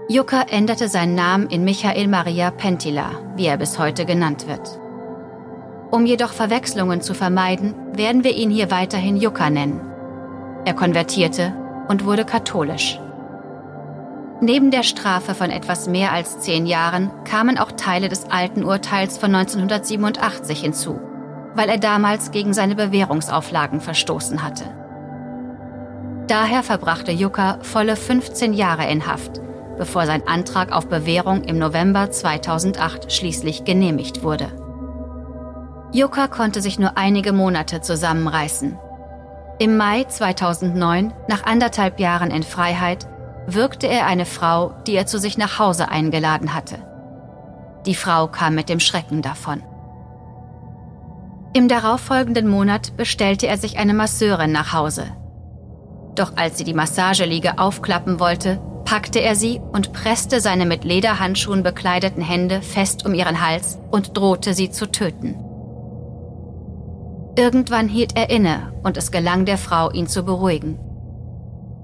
Jukka 0.09 0.43
änderte 0.43 0.87
seinen 0.87 1.15
Namen 1.15 1.47
in 1.47 1.63
Michael 1.63 2.07
Maria 2.07 2.51
Pentila, 2.51 3.11
wie 3.35 3.47
er 3.47 3.57
bis 3.57 3.79
heute 3.79 4.05
genannt 4.05 4.47
wird. 4.47 4.79
Um 5.89 6.05
jedoch 6.05 6.33
Verwechslungen 6.33 7.01
zu 7.01 7.15
vermeiden, 7.15 7.73
werden 7.93 8.23
wir 8.23 8.35
ihn 8.35 8.51
hier 8.51 8.69
weiterhin 8.69 9.17
Jukka 9.17 9.49
nennen. 9.49 9.81
Er 10.65 10.75
konvertierte 10.75 11.55
und 11.87 12.05
wurde 12.05 12.25
katholisch. 12.25 12.99
Neben 14.41 14.71
der 14.71 14.83
Strafe 14.83 15.35
von 15.35 15.49
etwas 15.49 15.87
mehr 15.89 16.13
als 16.13 16.39
zehn 16.39 16.65
Jahren 16.65 17.11
kamen 17.25 17.57
auch 17.57 17.73
Teile 17.73 18.07
des 18.07 18.31
alten 18.31 18.63
Urteils 18.63 19.17
von 19.17 19.35
1987 19.35 20.61
hinzu, 20.61 20.99
weil 21.55 21.67
er 21.67 21.77
damals 21.77 22.31
gegen 22.31 22.53
seine 22.53 22.75
Bewährungsauflagen 22.75 23.81
verstoßen 23.81 24.41
hatte. 24.41 24.63
Daher 26.27 26.63
verbrachte 26.63 27.11
Jukka 27.11 27.57
volle 27.63 27.97
15 27.97 28.53
Jahre 28.53 28.89
in 28.89 29.07
Haft, 29.07 29.41
bevor 29.77 30.05
sein 30.05 30.25
Antrag 30.25 30.71
auf 30.71 30.87
Bewährung 30.87 31.43
im 31.43 31.57
November 31.57 32.09
2008 32.09 33.11
schließlich 33.11 33.65
genehmigt 33.65 34.23
wurde. 34.23 34.47
Jukka 35.91 36.27
konnte 36.27 36.61
sich 36.61 36.79
nur 36.79 36.97
einige 36.97 37.33
Monate 37.33 37.81
zusammenreißen. 37.81 38.77
Im 39.57 39.75
Mai 39.75 40.05
2009, 40.05 41.11
nach 41.27 41.43
anderthalb 41.43 41.99
Jahren 41.99 42.31
in 42.31 42.43
Freiheit, 42.43 43.07
wirkte 43.53 43.87
er 43.87 44.05
eine 44.05 44.25
Frau, 44.25 44.73
die 44.87 44.95
er 44.95 45.05
zu 45.05 45.19
sich 45.19 45.37
nach 45.37 45.59
Hause 45.59 45.89
eingeladen 45.89 46.53
hatte. 46.53 46.77
Die 47.85 47.95
Frau 47.95 48.27
kam 48.27 48.55
mit 48.55 48.69
dem 48.69 48.79
Schrecken 48.79 49.21
davon. 49.21 49.63
Im 51.53 51.67
darauffolgenden 51.67 52.47
Monat 52.47 52.95
bestellte 52.97 53.47
er 53.47 53.57
sich 53.57 53.77
eine 53.77 53.93
Masseurin 53.93 54.51
nach 54.51 54.73
Hause. 54.73 55.05
Doch 56.15 56.33
als 56.35 56.57
sie 56.57 56.63
die 56.63 56.73
Massageliege 56.73 57.57
aufklappen 57.57 58.19
wollte, 58.19 58.61
packte 58.85 59.19
er 59.19 59.35
sie 59.35 59.61
und 59.71 59.93
presste 59.93 60.41
seine 60.41 60.65
mit 60.65 60.83
Lederhandschuhen 60.83 61.63
bekleideten 61.63 62.21
Hände 62.21 62.61
fest 62.61 63.05
um 63.05 63.13
ihren 63.13 63.45
Hals 63.45 63.79
und 63.91 64.17
drohte 64.17 64.53
sie 64.53 64.71
zu 64.71 64.91
töten. 64.91 65.35
Irgendwann 67.37 67.87
hielt 67.87 68.17
er 68.17 68.29
inne 68.29 68.73
und 68.83 68.97
es 68.97 69.11
gelang 69.11 69.45
der 69.45 69.57
Frau, 69.57 69.91
ihn 69.91 70.07
zu 70.07 70.23
beruhigen. 70.23 70.79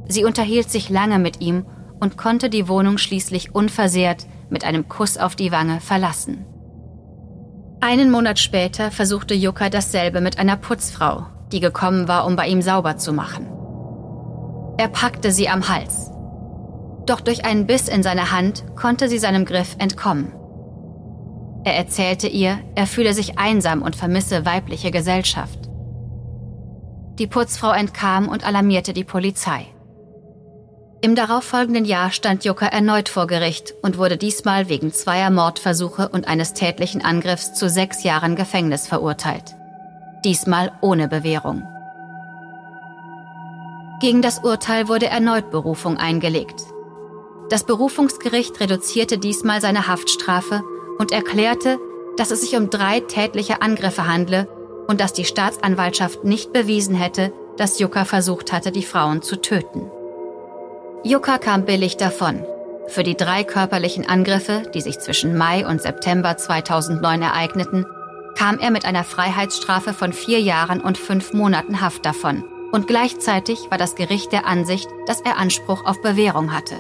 Sie 0.08 0.26
unterhielt 0.26 0.70
sich 0.70 0.90
lange 0.90 1.20
mit 1.20 1.42
ihm 1.42 1.66
und 2.00 2.18
konnte 2.18 2.50
die 2.50 2.68
Wohnung 2.68 2.98
schließlich 2.98 3.56
unversehrt 3.56 4.28
mit 4.50 4.64
einem 4.64 4.88
Kuss 4.88 5.18
auf 5.18 5.36
die 5.36 5.52
Wange 5.52 5.80
verlassen. 5.80 6.46
Einen 7.82 8.10
Monat 8.12 8.40
später 8.40 8.92
versuchte 8.92 9.34
Jukka 9.34 9.70
dasselbe 9.70 10.22
mit 10.22 10.40
einer 10.40 10.58
Putzfrau, 10.58 11.28
die 11.52 11.60
gekommen 11.60 12.08
war, 12.08 12.26
um 12.26 12.36
bei 12.36 12.48
ihm 12.48 12.62
sauber 12.62 12.98
zu 12.98 13.14
machen. 13.14 13.48
Er 14.78 14.88
packte 14.88 15.32
sie 15.32 15.50
am 15.50 15.70
Hals. 15.70 16.12
Doch 17.06 17.22
durch 17.22 17.46
einen 17.46 17.68
Biss 17.68 17.88
in 17.88 18.04
seiner 18.04 18.32
Hand 18.32 18.66
konnte 18.76 19.08
sie 19.08 19.20
seinem 19.20 19.46
Griff 19.46 19.76
entkommen. 19.78 20.34
Er 21.64 21.76
erzählte 21.76 22.28
ihr, 22.28 22.60
er 22.76 22.88
fühle 22.88 23.14
sich 23.14 23.38
einsam 23.40 23.82
und 23.82 23.96
vermisse 23.96 24.46
weibliche 24.46 24.92
Gesellschaft. 24.92 25.70
Die 27.18 27.28
Putzfrau 27.28 27.72
entkam 27.72 28.28
und 28.28 28.46
alarmierte 28.46 28.94
die 28.94 29.04
Polizei. 29.04 29.68
Im 31.02 31.16
darauffolgenden 31.16 31.86
Jahr 31.86 32.12
stand 32.12 32.46
Jukka 32.46 32.66
erneut 32.66 33.10
vor 33.10 33.28
Gericht 33.28 33.74
und 33.82 33.98
wurde 33.98 34.18
diesmal 34.18 34.70
wegen 34.70 34.92
zweier 34.92 35.30
Mordversuche 35.30 36.10
und 36.10 36.28
eines 36.28 36.54
tätlichen 36.54 37.04
Angriffs 37.04 37.54
zu 37.54 37.70
sechs 37.70 38.04
Jahren 38.04 38.36
Gefängnis 38.36 38.88
verurteilt. 38.88 39.56
Diesmal 40.24 40.72
ohne 40.82 41.08
Bewährung. 41.08 41.64
Gegen 44.02 44.22
das 44.22 44.40
Urteil 44.40 44.88
wurde 44.88 45.08
erneut 45.08 45.52
Berufung 45.52 45.98
eingelegt. 45.98 46.62
Das 47.50 47.64
Berufungsgericht 47.66 48.60
reduzierte 48.60 49.18
diesmal 49.18 49.62
seine 49.62 49.88
Haftstrafe 49.88 50.64
und 50.98 51.12
erklärte, 51.12 51.78
dass 52.18 52.32
es 52.32 52.42
sich 52.42 52.56
um 52.56 52.70
drei 52.70 53.02
tätliche 53.02 53.62
Angriffe 53.62 54.08
handle 54.08 54.48
und 54.88 55.00
dass 55.02 55.14
die 55.14 55.26
Staatsanwaltschaft 55.26 56.24
nicht 56.24 56.54
bewiesen 56.54 56.96
hätte, 56.96 57.32
dass 57.58 57.80
Jukka 57.80 58.06
versucht 58.06 58.52
hatte, 58.52 58.72
die 58.72 58.84
Frauen 58.84 59.22
zu 59.22 59.40
töten. 59.42 59.92
Jukka 61.08 61.38
kam 61.38 61.66
billig 61.66 61.98
davon. 61.98 62.44
Für 62.88 63.04
die 63.04 63.16
drei 63.16 63.44
körperlichen 63.44 64.10
Angriffe, 64.10 64.64
die 64.74 64.82
sich 64.82 64.98
zwischen 64.98 65.38
Mai 65.38 65.64
und 65.64 65.80
September 65.80 66.36
2009 66.36 67.22
ereigneten, 67.22 67.86
kam 68.36 68.58
er 68.58 68.72
mit 68.72 68.86
einer 68.86 69.04
Freiheitsstrafe 69.04 69.94
von 69.94 70.14
vier 70.14 70.42
Jahren 70.42 70.82
und 70.82 70.98
fünf 70.98 71.32
Monaten 71.32 71.80
Haft 71.80 72.08
davon. 72.08 72.44
Und 72.72 72.88
gleichzeitig 72.88 73.70
war 73.70 73.78
das 73.78 73.94
Gericht 73.94 74.32
der 74.32 74.48
Ansicht, 74.48 74.90
dass 75.06 75.22
er 75.22 75.38
Anspruch 75.38 75.86
auf 75.86 76.02
Bewährung 76.02 76.52
hatte. 76.52 76.74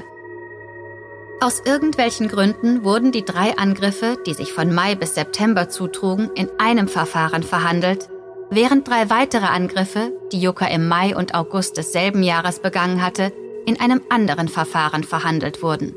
Aus 1.39 1.61
irgendwelchen 1.63 2.27
Gründen 2.27 2.83
wurden 2.83 3.11
die 3.11 3.25
drei 3.25 3.55
Angriffe, 3.59 4.17
die 4.25 4.33
sich 4.33 4.53
von 4.53 4.73
Mai 4.73 4.95
bis 4.95 5.13
September 5.13 5.69
zutrugen, 5.69 6.31
in 6.33 6.49
einem 6.57 6.87
Verfahren 6.87 7.43
verhandelt, 7.43 8.09
während 8.49 8.87
drei 8.87 9.11
weitere 9.11 9.45
Angriffe, 9.45 10.11
die 10.31 10.41
Jukka 10.41 10.65
im 10.65 10.87
Mai 10.87 11.15
und 11.15 11.35
August 11.35 11.77
desselben 11.77 12.23
Jahres 12.23 12.57
begangen 12.57 13.05
hatte, 13.05 13.31
in 13.65 13.79
einem 13.79 14.01
anderen 14.09 14.47
Verfahren 14.47 15.03
verhandelt 15.03 15.61
wurden. 15.61 15.95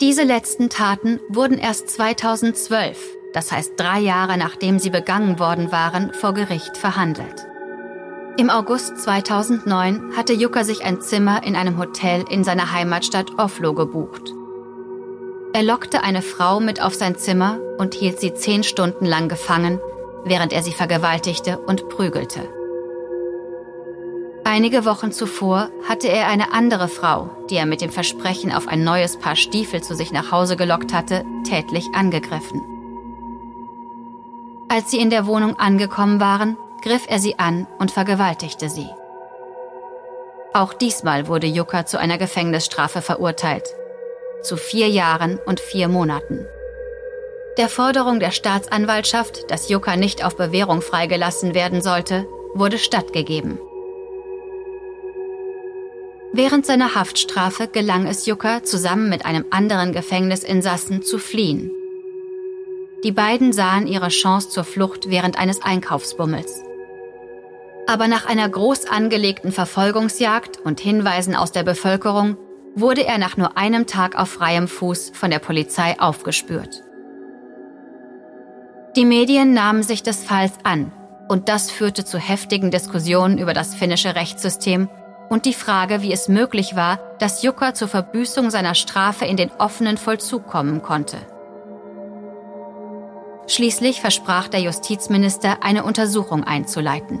Diese 0.00 0.22
letzten 0.22 0.70
Taten 0.70 1.20
wurden 1.28 1.58
erst 1.58 1.90
2012, 1.90 2.98
das 3.34 3.52
heißt 3.52 3.72
drei 3.76 4.00
Jahre 4.00 4.38
nachdem 4.38 4.78
sie 4.78 4.90
begangen 4.90 5.38
worden 5.38 5.72
waren, 5.72 6.12
vor 6.14 6.32
Gericht 6.32 6.76
verhandelt. 6.76 7.46
Im 8.36 8.48
August 8.48 8.98
2009 8.98 10.16
hatte 10.16 10.32
Jukka 10.32 10.64
sich 10.64 10.84
ein 10.84 11.02
Zimmer 11.02 11.42
in 11.44 11.56
einem 11.56 11.78
Hotel 11.78 12.24
in 12.30 12.44
seiner 12.44 12.72
Heimatstadt 12.72 13.38
Oflo 13.38 13.74
gebucht. 13.74 14.32
Er 15.52 15.62
lockte 15.62 16.02
eine 16.02 16.22
Frau 16.22 16.60
mit 16.60 16.80
auf 16.80 16.94
sein 16.94 17.16
Zimmer 17.16 17.58
und 17.76 17.94
hielt 17.94 18.20
sie 18.20 18.32
zehn 18.32 18.62
Stunden 18.62 19.04
lang 19.04 19.28
gefangen, 19.28 19.80
während 20.24 20.52
er 20.52 20.62
sie 20.62 20.72
vergewaltigte 20.72 21.58
und 21.58 21.88
prügelte. 21.88 22.48
Einige 24.52 24.84
Wochen 24.84 25.12
zuvor 25.12 25.68
hatte 25.88 26.08
er 26.08 26.26
eine 26.26 26.52
andere 26.52 26.88
Frau, 26.88 27.30
die 27.48 27.54
er 27.54 27.66
mit 27.66 27.82
dem 27.82 27.90
Versprechen 27.90 28.50
auf 28.52 28.66
ein 28.66 28.82
neues 28.82 29.16
Paar 29.16 29.36
Stiefel 29.36 29.80
zu 29.80 29.94
sich 29.94 30.10
nach 30.10 30.32
Hause 30.32 30.56
gelockt 30.56 30.92
hatte, 30.92 31.24
tätlich 31.48 31.86
angegriffen. 31.94 32.60
Als 34.68 34.90
sie 34.90 34.98
in 34.98 35.08
der 35.08 35.28
Wohnung 35.28 35.56
angekommen 35.56 36.18
waren, 36.18 36.56
griff 36.82 37.04
er 37.08 37.20
sie 37.20 37.38
an 37.38 37.68
und 37.78 37.92
vergewaltigte 37.92 38.68
sie. 38.68 38.88
Auch 40.52 40.74
diesmal 40.74 41.28
wurde 41.28 41.46
Jukka 41.46 41.86
zu 41.86 42.00
einer 42.00 42.18
Gefängnisstrafe 42.18 43.02
verurteilt. 43.02 43.68
Zu 44.42 44.56
vier 44.56 44.88
Jahren 44.88 45.38
und 45.46 45.60
vier 45.60 45.86
Monaten. 45.86 46.44
Der 47.56 47.68
Forderung 47.68 48.18
der 48.18 48.32
Staatsanwaltschaft, 48.32 49.48
dass 49.48 49.68
Jukka 49.68 49.94
nicht 49.94 50.24
auf 50.24 50.36
Bewährung 50.36 50.82
freigelassen 50.82 51.54
werden 51.54 51.82
sollte, 51.82 52.26
wurde 52.52 52.78
stattgegeben. 52.78 53.60
Während 56.32 56.64
seiner 56.64 56.94
Haftstrafe 56.94 57.66
gelang 57.66 58.06
es 58.06 58.26
Jukka, 58.26 58.62
zusammen 58.62 59.08
mit 59.08 59.24
einem 59.24 59.44
anderen 59.50 59.92
Gefängnisinsassen 59.92 61.02
zu 61.02 61.18
fliehen. 61.18 61.72
Die 63.02 63.12
beiden 63.12 63.52
sahen 63.52 63.86
ihre 63.86 64.08
Chance 64.08 64.48
zur 64.50 64.62
Flucht 64.62 65.10
während 65.10 65.38
eines 65.38 65.60
Einkaufsbummels. 65.62 66.62
Aber 67.88 68.06
nach 68.06 68.26
einer 68.26 68.48
groß 68.48 68.86
angelegten 68.86 69.50
Verfolgungsjagd 69.50 70.60
und 70.62 70.78
Hinweisen 70.80 71.34
aus 71.34 71.50
der 71.50 71.64
Bevölkerung 71.64 72.36
wurde 72.76 73.04
er 73.04 73.18
nach 73.18 73.36
nur 73.36 73.56
einem 73.56 73.88
Tag 73.88 74.16
auf 74.16 74.28
freiem 74.28 74.68
Fuß 74.68 75.10
von 75.12 75.30
der 75.32 75.40
Polizei 75.40 75.98
aufgespürt. 75.98 76.84
Die 78.94 79.04
Medien 79.04 79.52
nahmen 79.52 79.82
sich 79.82 80.04
des 80.04 80.22
Falls 80.22 80.52
an 80.62 80.92
und 81.28 81.48
das 81.48 81.70
führte 81.70 82.04
zu 82.04 82.18
heftigen 82.18 82.70
Diskussionen 82.70 83.38
über 83.38 83.54
das 83.54 83.74
finnische 83.74 84.14
Rechtssystem 84.14 84.88
und 85.30 85.46
die 85.46 85.54
Frage, 85.54 86.02
wie 86.02 86.12
es 86.12 86.28
möglich 86.28 86.76
war, 86.76 86.98
dass 87.18 87.42
Jukka 87.42 87.72
zur 87.72 87.88
Verbüßung 87.88 88.50
seiner 88.50 88.74
Strafe 88.74 89.24
in 89.24 89.36
den 89.36 89.50
offenen 89.58 89.96
Vollzug 89.96 90.46
kommen 90.46 90.82
konnte. 90.82 91.16
Schließlich 93.46 94.00
versprach 94.00 94.48
der 94.48 94.60
Justizminister, 94.60 95.62
eine 95.62 95.84
Untersuchung 95.84 96.44
einzuleiten. 96.44 97.20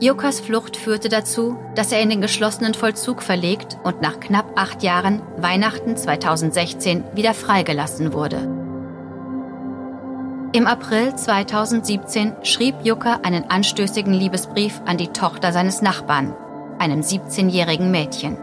Jokas 0.00 0.40
Flucht 0.40 0.76
führte 0.76 1.08
dazu, 1.08 1.56
dass 1.74 1.92
er 1.92 2.00
in 2.00 2.10
den 2.10 2.20
geschlossenen 2.20 2.74
Vollzug 2.74 3.22
verlegt 3.22 3.78
und 3.84 4.02
nach 4.02 4.20
knapp 4.20 4.58
acht 4.58 4.82
Jahren, 4.82 5.22
Weihnachten 5.38 5.96
2016, 5.96 7.04
wieder 7.14 7.32
freigelassen 7.34 8.12
wurde. 8.12 8.36
Im 10.52 10.66
April 10.66 11.14
2017 11.14 12.36
schrieb 12.42 12.76
Jukka 12.82 13.20
einen 13.22 13.50
anstößigen 13.50 14.12
Liebesbrief 14.12 14.80
an 14.86 14.96
die 14.96 15.08
Tochter 15.08 15.52
seines 15.52 15.82
Nachbarn, 15.82 16.34
einem 16.78 17.00
17-jährigen 17.00 17.90
Mädchen. 17.90 18.36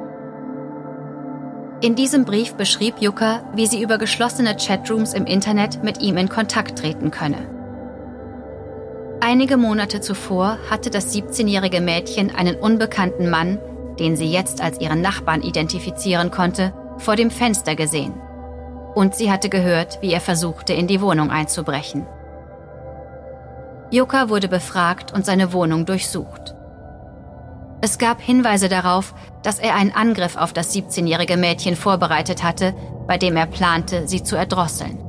In 1.81 1.95
diesem 1.95 2.23
Brief 2.23 2.55
beschrieb 2.55 2.95
Jukka, 2.99 3.43
wie 3.55 3.67
sie 3.67 3.81
über 3.81 3.97
geschlossene 3.97 4.55
Chatrooms 4.55 5.13
im 5.13 5.25
Internet 5.25 5.83
mit 5.83 6.01
ihm 6.01 6.15
in 6.17 6.29
Kontakt 6.29 6.79
treten 6.79 7.11
könne. 7.11 7.49
Einige 9.19 9.57
Monate 9.57 9.99
zuvor 9.99 10.57
hatte 10.69 10.89
das 10.89 11.13
17-jährige 11.13 11.81
Mädchen 11.81 12.33
einen 12.33 12.55
unbekannten 12.55 13.29
Mann, 13.29 13.59
den 13.99 14.15
sie 14.15 14.31
jetzt 14.31 14.61
als 14.61 14.79
ihren 14.79 15.01
Nachbarn 15.01 15.41
identifizieren 15.41 16.31
konnte, 16.31 16.73
vor 16.97 17.15
dem 17.15 17.31
Fenster 17.31 17.75
gesehen. 17.75 18.13
Und 18.95 19.15
sie 19.15 19.31
hatte 19.31 19.49
gehört, 19.49 20.01
wie 20.01 20.13
er 20.13 20.21
versuchte, 20.21 20.73
in 20.73 20.87
die 20.87 21.01
Wohnung 21.01 21.31
einzubrechen. 21.31 22.05
Jukka 23.91 24.29
wurde 24.29 24.47
befragt 24.47 25.13
und 25.13 25.25
seine 25.25 25.53
Wohnung 25.53 25.85
durchsucht. 25.85 26.55
Es 27.83 27.97
gab 27.97 28.21
Hinweise 28.21 28.69
darauf, 28.69 29.13
dass 29.43 29.59
er 29.59 29.75
einen 29.75 29.91
Angriff 29.91 30.37
auf 30.37 30.53
das 30.53 30.73
17-jährige 30.73 31.35
Mädchen 31.35 31.75
vorbereitet 31.75 32.41
hatte, 32.41 32.73
bei 33.07 33.17
dem 33.17 33.35
er 33.35 33.45
plante, 33.45 34.07
sie 34.07 34.23
zu 34.23 34.37
erdrosseln. 34.37 34.99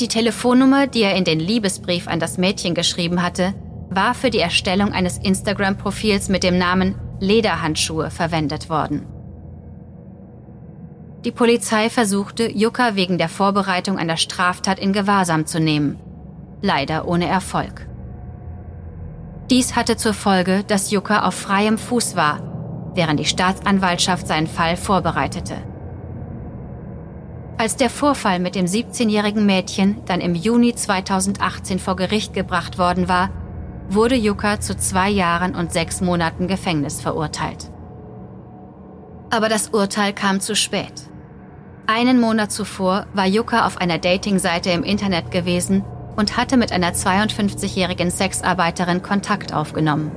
Die 0.00 0.08
Telefonnummer, 0.08 0.86
die 0.86 1.02
er 1.02 1.16
in 1.16 1.24
den 1.24 1.38
Liebesbrief 1.38 2.08
an 2.08 2.18
das 2.18 2.38
Mädchen 2.38 2.74
geschrieben 2.74 3.22
hatte, 3.22 3.52
war 3.90 4.14
für 4.14 4.30
die 4.30 4.38
Erstellung 4.38 4.90
eines 4.90 5.18
Instagram-Profils 5.18 6.30
mit 6.30 6.42
dem 6.44 6.56
Namen 6.56 6.94
Lederhandschuhe 7.18 8.10
verwendet 8.10 8.70
worden. 8.70 9.04
Die 11.26 11.32
Polizei 11.32 11.90
versuchte, 11.90 12.50
Jukka 12.50 12.94
wegen 12.94 13.18
der 13.18 13.28
Vorbereitung 13.28 13.98
einer 13.98 14.16
Straftat 14.16 14.78
in 14.78 14.94
Gewahrsam 14.94 15.44
zu 15.44 15.60
nehmen. 15.60 15.98
Leider 16.62 17.06
ohne 17.06 17.26
Erfolg. 17.26 17.89
Dies 19.50 19.74
hatte 19.74 19.96
zur 19.96 20.14
Folge, 20.14 20.62
dass 20.62 20.92
Jukka 20.92 21.26
auf 21.26 21.34
freiem 21.34 21.76
Fuß 21.76 22.14
war, 22.14 22.92
während 22.94 23.18
die 23.18 23.24
Staatsanwaltschaft 23.24 24.28
seinen 24.28 24.46
Fall 24.46 24.76
vorbereitete. 24.76 25.56
Als 27.58 27.74
der 27.74 27.90
Vorfall 27.90 28.38
mit 28.38 28.54
dem 28.54 28.66
17-jährigen 28.66 29.44
Mädchen 29.44 30.02
dann 30.06 30.20
im 30.20 30.36
Juni 30.36 30.76
2018 30.76 31.80
vor 31.80 31.96
Gericht 31.96 32.32
gebracht 32.32 32.78
worden 32.78 33.08
war, 33.08 33.30
wurde 33.88 34.14
Jukka 34.14 34.60
zu 34.60 34.76
zwei 34.76 35.10
Jahren 35.10 35.56
und 35.56 35.72
sechs 35.72 36.00
Monaten 36.00 36.46
Gefängnis 36.46 37.00
verurteilt. 37.00 37.72
Aber 39.30 39.48
das 39.48 39.70
Urteil 39.70 40.12
kam 40.12 40.40
zu 40.40 40.54
spät. 40.54 40.92
Einen 41.88 42.20
Monat 42.20 42.52
zuvor 42.52 43.06
war 43.14 43.26
Jukka 43.26 43.66
auf 43.66 43.78
einer 43.78 43.98
Datingseite 43.98 44.70
im 44.70 44.84
Internet 44.84 45.32
gewesen 45.32 45.84
und 46.16 46.36
hatte 46.36 46.56
mit 46.56 46.72
einer 46.72 46.92
52-jährigen 46.92 48.10
Sexarbeiterin 48.10 49.02
Kontakt 49.02 49.52
aufgenommen. 49.54 50.10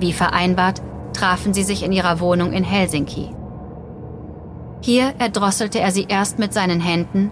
Wie 0.00 0.12
vereinbart, 0.12 0.82
trafen 1.12 1.54
sie 1.54 1.62
sich 1.62 1.82
in 1.82 1.92
ihrer 1.92 2.20
Wohnung 2.20 2.52
in 2.52 2.64
Helsinki. 2.64 3.34
Hier 4.80 5.14
erdrosselte 5.18 5.80
er 5.80 5.90
sie 5.90 6.06
erst 6.08 6.38
mit 6.38 6.52
seinen 6.52 6.80
Händen, 6.80 7.30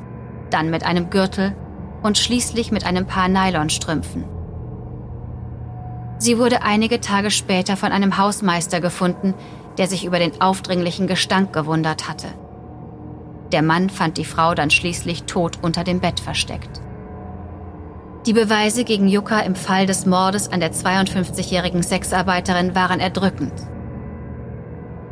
dann 0.51 0.71
mit 0.71 0.85
einem 0.85 1.11
Gürtel 1.11 1.55
und 2.03 2.19
schließlich 2.19 2.73
mit 2.73 2.87
einem 2.87 3.07
paar 3.07 3.29
Nylonstrümpfen. 3.29 4.25
Sie 6.19 6.39
wurde 6.39 6.63
einige 6.63 7.01
Tage 7.01 7.31
später 7.31 7.77
von 7.77 7.91
einem 7.91 8.17
Hausmeister 8.17 8.81
gefunden, 8.81 9.35
der 9.77 9.89
sich 9.89 10.05
über 10.05 10.19
den 10.19 10.41
aufdringlichen 10.41 11.07
Gestank 11.07 11.53
gewundert 11.53 12.09
hatte. 12.09 12.29
Der 13.51 13.63
Mann 13.63 13.91
fand 13.91 14.17
die 14.19 14.25
Frau 14.25 14.55
dann 14.55 14.71
schließlich 14.71 15.25
tot 15.25 15.59
unter 15.63 15.85
dem 15.85 16.01
Bett 16.01 16.21
versteckt. 16.21 16.81
Die 18.27 18.33
Beweise 18.33 18.85
gegen 18.85 19.09
Yuka 19.09 19.41
im 19.41 19.57
Fall 19.57 19.87
des 19.87 20.07
Mordes 20.07 20.53
an 20.53 20.61
der 20.61 20.73
52-jährigen 20.73 21.83
Sexarbeiterin 21.83 22.73
waren 22.77 23.01
erdrückend. 23.01 23.53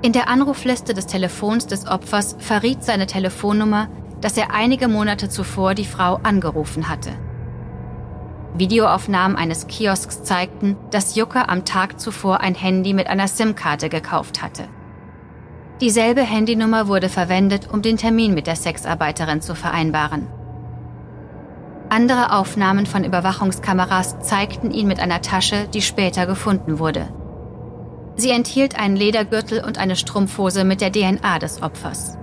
In 0.00 0.12
der 0.12 0.28
Anrufliste 0.28 0.94
des 0.94 1.06
Telefons 1.06 1.66
des 1.66 1.88
Opfers 1.88 2.36
verriet 2.38 2.84
seine 2.84 3.06
Telefonnummer, 3.06 3.88
dass 4.20 4.36
er 4.36 4.54
einige 4.54 4.86
Monate 4.86 5.28
zuvor 5.28 5.74
die 5.74 5.84
Frau 5.84 6.20
angerufen 6.22 6.88
hatte. 6.88 7.10
Videoaufnahmen 8.54 9.36
eines 9.36 9.66
Kiosks 9.66 10.22
zeigten, 10.22 10.76
dass 10.92 11.16
Yuka 11.16 11.46
am 11.48 11.64
Tag 11.64 11.98
zuvor 11.98 12.40
ein 12.40 12.54
Handy 12.54 12.94
mit 12.94 13.08
einer 13.08 13.26
SIM-Karte 13.26 13.88
gekauft 13.88 14.40
hatte. 14.40 14.68
Dieselbe 15.80 16.22
Handynummer 16.22 16.86
wurde 16.86 17.08
verwendet, 17.08 17.68
um 17.72 17.82
den 17.82 17.96
Termin 17.96 18.34
mit 18.34 18.46
der 18.46 18.56
Sexarbeiterin 18.56 19.40
zu 19.40 19.56
vereinbaren. 19.56 20.28
Andere 21.92 22.32
Aufnahmen 22.32 22.86
von 22.86 23.02
Überwachungskameras 23.02 24.20
zeigten 24.20 24.70
ihn 24.70 24.86
mit 24.86 25.00
einer 25.00 25.22
Tasche, 25.22 25.66
die 25.74 25.82
später 25.82 26.24
gefunden 26.24 26.78
wurde. 26.78 27.08
Sie 28.14 28.30
enthielt 28.30 28.78
einen 28.78 28.94
Ledergürtel 28.94 29.64
und 29.64 29.76
eine 29.76 29.96
Strumpfhose 29.96 30.62
mit 30.62 30.80
der 30.80 30.92
DNA 30.92 31.40
des 31.40 31.62
Opfers. 31.62 32.16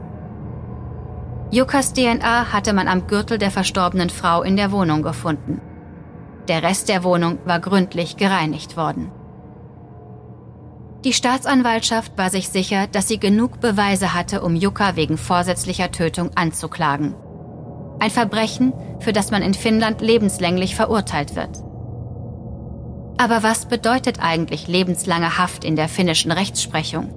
Yukas 1.51 1.91
DNA 1.91 2.53
hatte 2.53 2.71
man 2.71 2.87
am 2.87 3.07
Gürtel 3.07 3.37
der 3.37 3.51
verstorbenen 3.51 4.09
Frau 4.09 4.41
in 4.41 4.55
der 4.55 4.71
Wohnung 4.71 5.03
gefunden. 5.03 5.59
Der 6.47 6.63
Rest 6.63 6.87
der 6.87 7.03
Wohnung 7.03 7.39
war 7.43 7.59
gründlich 7.59 8.15
gereinigt 8.15 8.77
worden. 8.77 9.11
Die 11.03 11.11
Staatsanwaltschaft 11.11 12.17
war 12.17 12.29
sich 12.29 12.47
sicher, 12.47 12.87
dass 12.87 13.09
sie 13.09 13.19
genug 13.19 13.59
Beweise 13.59 14.13
hatte, 14.13 14.41
um 14.41 14.55
Yuka 14.55 14.95
wegen 14.95 15.17
vorsätzlicher 15.17 15.91
Tötung 15.91 16.31
anzuklagen. 16.35 17.15
Ein 17.99 18.11
Verbrechen, 18.11 18.73
für 18.99 19.13
das 19.13 19.31
man 19.31 19.41
in 19.41 19.53
Finnland 19.53 20.01
lebenslänglich 20.01 20.75
verurteilt 20.75 21.35
wird. 21.35 21.63
Aber 23.17 23.41
was 23.41 23.65
bedeutet 23.65 24.19
eigentlich 24.21 24.67
lebenslange 24.67 25.37
Haft 25.37 25.63
in 25.63 25.75
der 25.75 25.89
finnischen 25.89 26.31
Rechtsprechung? 26.31 27.13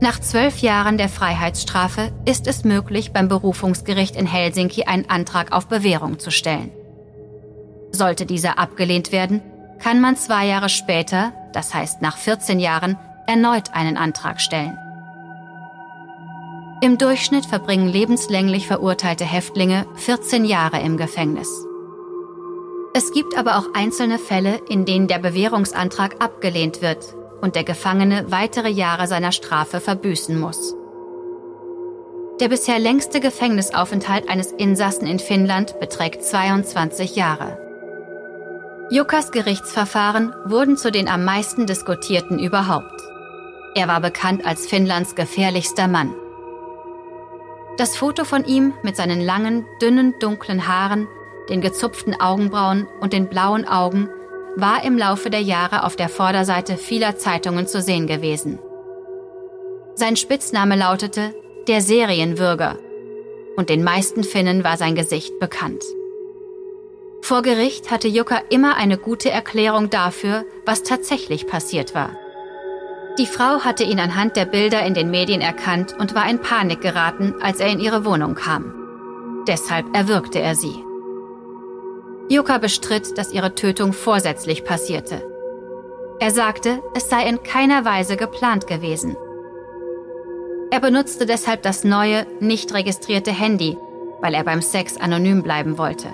Nach 0.00 0.20
zwölf 0.20 0.58
Jahren 0.58 0.96
der 0.96 1.08
Freiheitsstrafe 1.08 2.12
ist 2.24 2.46
es 2.46 2.64
möglich, 2.64 3.12
beim 3.12 3.28
Berufungsgericht 3.28 4.14
in 4.14 4.26
Helsinki 4.26 4.84
einen 4.84 5.10
Antrag 5.10 5.50
auf 5.52 5.66
Bewährung 5.66 6.18
zu 6.18 6.30
stellen. 6.30 6.70
Sollte 7.90 8.26
dieser 8.26 8.58
abgelehnt 8.58 9.10
werden, 9.10 9.42
kann 9.78 10.00
man 10.00 10.16
zwei 10.16 10.46
Jahre 10.46 10.68
später, 10.68 11.32
das 11.52 11.74
heißt 11.74 12.02
nach 12.02 12.16
14 12.16 12.60
Jahren, 12.60 12.96
erneut 13.26 13.74
einen 13.74 13.96
Antrag 13.96 14.40
stellen. 14.40 14.78
Im 16.80 16.96
Durchschnitt 16.96 17.44
verbringen 17.44 17.88
lebenslänglich 17.88 18.68
verurteilte 18.68 19.24
Häftlinge 19.24 19.86
14 19.96 20.44
Jahre 20.44 20.80
im 20.80 20.96
Gefängnis. 20.96 21.66
Es 22.94 23.12
gibt 23.12 23.36
aber 23.36 23.58
auch 23.58 23.74
einzelne 23.74 24.18
Fälle, 24.18 24.60
in 24.68 24.84
denen 24.84 25.08
der 25.08 25.18
Bewährungsantrag 25.18 26.22
abgelehnt 26.22 26.80
wird 26.80 27.16
und 27.40 27.56
der 27.56 27.64
Gefangene 27.64 28.26
weitere 28.30 28.68
Jahre 28.68 29.08
seiner 29.08 29.32
Strafe 29.32 29.80
verbüßen 29.80 30.38
muss. 30.38 30.76
Der 32.40 32.48
bisher 32.48 32.78
längste 32.78 33.18
Gefängnisaufenthalt 33.18 34.28
eines 34.28 34.52
Insassen 34.52 35.08
in 35.08 35.18
Finnland 35.18 35.80
beträgt 35.80 36.22
22 36.22 37.16
Jahre. 37.16 37.58
Jukas 38.90 39.32
Gerichtsverfahren 39.32 40.32
wurden 40.44 40.76
zu 40.76 40.92
den 40.92 41.08
am 41.08 41.24
meisten 41.24 41.66
diskutierten 41.66 42.38
überhaupt. 42.38 43.02
Er 43.74 43.88
war 43.88 44.00
bekannt 44.00 44.46
als 44.46 44.68
Finnlands 44.68 45.16
gefährlichster 45.16 45.88
Mann. 45.88 46.14
Das 47.78 47.96
Foto 47.96 48.24
von 48.24 48.44
ihm 48.44 48.74
mit 48.82 48.96
seinen 48.96 49.20
langen, 49.20 49.64
dünnen, 49.80 50.14
dunklen 50.18 50.66
Haaren, 50.66 51.06
den 51.48 51.60
gezupften 51.60 52.20
Augenbrauen 52.20 52.88
und 53.00 53.12
den 53.12 53.28
blauen 53.28 53.66
Augen 53.68 54.08
war 54.56 54.82
im 54.82 54.98
Laufe 54.98 55.30
der 55.30 55.42
Jahre 55.42 55.84
auf 55.84 55.94
der 55.94 56.08
Vorderseite 56.08 56.76
vieler 56.76 57.16
Zeitungen 57.16 57.68
zu 57.68 57.80
sehen 57.80 58.08
gewesen. 58.08 58.58
Sein 59.94 60.16
Spitzname 60.16 60.74
lautete 60.74 61.32
der 61.68 61.80
Serienwürger 61.80 62.78
und 63.56 63.68
den 63.68 63.84
meisten 63.84 64.24
Finnen 64.24 64.64
war 64.64 64.76
sein 64.76 64.96
Gesicht 64.96 65.38
bekannt. 65.38 65.84
Vor 67.22 67.42
Gericht 67.42 67.92
hatte 67.92 68.08
Jukka 68.08 68.42
immer 68.50 68.76
eine 68.76 68.98
gute 68.98 69.30
Erklärung 69.30 69.88
dafür, 69.88 70.44
was 70.66 70.82
tatsächlich 70.82 71.46
passiert 71.46 71.94
war. 71.94 72.10
Die 73.18 73.26
Frau 73.26 73.64
hatte 73.64 73.82
ihn 73.82 73.98
anhand 73.98 74.36
der 74.36 74.44
Bilder 74.44 74.86
in 74.86 74.94
den 74.94 75.10
Medien 75.10 75.40
erkannt 75.40 75.92
und 75.98 76.14
war 76.14 76.30
in 76.30 76.38
Panik 76.38 76.80
geraten, 76.80 77.34
als 77.42 77.58
er 77.58 77.66
in 77.66 77.80
ihre 77.80 78.04
Wohnung 78.04 78.36
kam. 78.36 78.72
Deshalb 79.48 79.86
erwürgte 79.92 80.38
er 80.38 80.54
sie. 80.54 80.84
Yuka 82.28 82.58
bestritt, 82.58 83.18
dass 83.18 83.32
ihre 83.32 83.56
Tötung 83.56 83.92
vorsätzlich 83.92 84.64
passierte. 84.64 85.26
Er 86.20 86.30
sagte, 86.30 86.80
es 86.94 87.08
sei 87.08 87.24
in 87.28 87.42
keiner 87.42 87.84
Weise 87.84 88.16
geplant 88.16 88.68
gewesen. 88.68 89.16
Er 90.70 90.78
benutzte 90.78 91.26
deshalb 91.26 91.62
das 91.62 91.82
neue, 91.82 92.24
nicht 92.38 92.72
registrierte 92.72 93.32
Handy, 93.32 93.76
weil 94.20 94.34
er 94.34 94.44
beim 94.44 94.62
Sex 94.62 94.96
anonym 94.96 95.42
bleiben 95.42 95.76
wollte. 95.76 96.08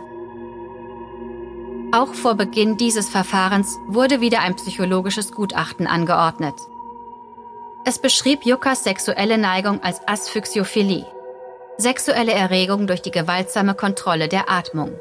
Auch 1.92 2.14
vor 2.14 2.34
Beginn 2.34 2.76
dieses 2.76 3.10
Verfahrens 3.10 3.78
wurde 3.88 4.20
wieder 4.20 4.40
ein 4.40 4.56
psychologisches 4.56 5.32
Gutachten 5.32 5.86
angeordnet. 5.86 6.54
Es 7.86 7.98
beschrieb 7.98 8.46
Yukas 8.46 8.82
sexuelle 8.82 9.36
Neigung 9.36 9.82
als 9.82 10.00
Asphyxiophilie, 10.06 11.04
sexuelle 11.76 12.32
Erregung 12.32 12.86
durch 12.86 13.02
die 13.02 13.10
gewaltsame 13.10 13.74
Kontrolle 13.74 14.28
der 14.28 14.50
Atmung. 14.50 14.98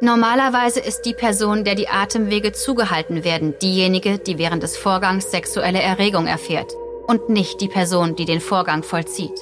Normalerweise 0.00 0.78
ist 0.78 1.02
die 1.02 1.12
Person, 1.14 1.64
der 1.64 1.74
die 1.74 1.88
Atemwege 1.88 2.52
zugehalten 2.52 3.24
werden, 3.24 3.54
diejenige, 3.60 4.18
die 4.18 4.38
während 4.38 4.62
des 4.62 4.76
Vorgangs 4.76 5.32
sexuelle 5.32 5.82
Erregung 5.82 6.28
erfährt 6.28 6.72
und 7.08 7.30
nicht 7.30 7.60
die 7.60 7.68
Person, 7.68 8.14
die 8.14 8.26
den 8.26 8.40
Vorgang 8.40 8.84
vollzieht. 8.84 9.40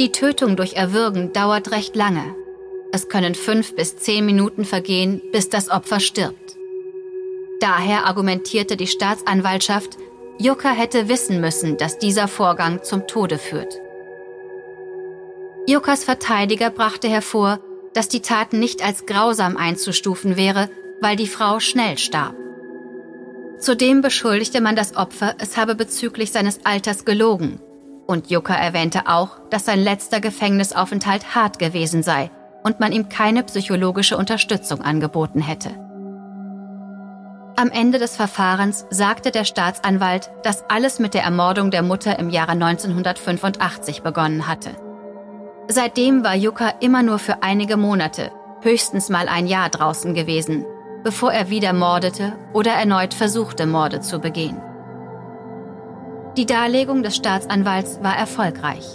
Die 0.00 0.10
Tötung 0.10 0.56
durch 0.56 0.74
Erwürgen 0.74 1.32
dauert 1.32 1.70
recht 1.70 1.94
lange. 1.94 2.34
Es 2.90 3.08
können 3.08 3.36
fünf 3.36 3.76
bis 3.76 3.96
zehn 3.98 4.26
Minuten 4.26 4.64
vergehen, 4.64 5.22
bis 5.30 5.48
das 5.48 5.70
Opfer 5.70 6.00
stirbt. 6.00 6.56
Daher 7.60 8.06
argumentierte 8.06 8.76
die 8.76 8.88
Staatsanwaltschaft, 8.88 9.96
Jukka 10.38 10.70
hätte 10.70 11.08
wissen 11.08 11.40
müssen, 11.40 11.76
dass 11.76 11.98
dieser 11.98 12.26
Vorgang 12.26 12.82
zum 12.82 13.06
Tode 13.06 13.38
führt. 13.38 13.80
Jukkas 15.66 16.04
Verteidiger 16.04 16.70
brachte 16.70 17.08
hervor, 17.08 17.60
dass 17.94 18.08
die 18.08 18.22
Tat 18.22 18.52
nicht 18.52 18.84
als 18.84 19.06
grausam 19.06 19.56
einzustufen 19.56 20.36
wäre, 20.36 20.68
weil 21.00 21.16
die 21.16 21.26
Frau 21.26 21.60
schnell 21.60 21.98
starb. 21.98 22.34
Zudem 23.58 24.00
beschuldigte 24.00 24.60
man 24.60 24.74
das 24.74 24.96
Opfer, 24.96 25.36
es 25.38 25.56
habe 25.56 25.74
bezüglich 25.74 26.32
seines 26.32 26.64
Alters 26.64 27.04
gelogen. 27.04 27.60
Und 28.06 28.30
Jukka 28.30 28.54
erwähnte 28.54 29.06
auch, 29.06 29.38
dass 29.50 29.66
sein 29.66 29.78
letzter 29.78 30.20
Gefängnisaufenthalt 30.20 31.36
hart 31.36 31.58
gewesen 31.60 32.02
sei 32.02 32.30
und 32.64 32.80
man 32.80 32.90
ihm 32.92 33.08
keine 33.08 33.44
psychologische 33.44 34.16
Unterstützung 34.16 34.80
angeboten 34.80 35.40
hätte. 35.40 35.91
Am 37.54 37.70
Ende 37.70 37.98
des 37.98 38.16
Verfahrens 38.16 38.86
sagte 38.88 39.30
der 39.30 39.44
Staatsanwalt, 39.44 40.30
dass 40.42 40.64
alles 40.70 40.98
mit 40.98 41.12
der 41.12 41.22
Ermordung 41.22 41.70
der 41.70 41.82
Mutter 41.82 42.18
im 42.18 42.30
Jahre 42.30 42.52
1985 42.52 44.02
begonnen 44.02 44.48
hatte. 44.48 44.70
Seitdem 45.68 46.24
war 46.24 46.34
Jukka 46.34 46.70
immer 46.80 47.02
nur 47.02 47.18
für 47.18 47.42
einige 47.42 47.76
Monate, 47.76 48.32
höchstens 48.62 49.10
mal 49.10 49.28
ein 49.28 49.46
Jahr 49.46 49.68
draußen 49.68 50.14
gewesen, 50.14 50.64
bevor 51.04 51.32
er 51.32 51.50
wieder 51.50 51.72
mordete 51.72 52.32
oder 52.54 52.72
erneut 52.72 53.12
versuchte, 53.12 53.66
Morde 53.66 54.00
zu 54.00 54.18
begehen. 54.18 54.60
Die 56.38 56.46
Darlegung 56.46 57.02
des 57.02 57.16
Staatsanwalts 57.16 58.02
war 58.02 58.16
erfolgreich. 58.16 58.86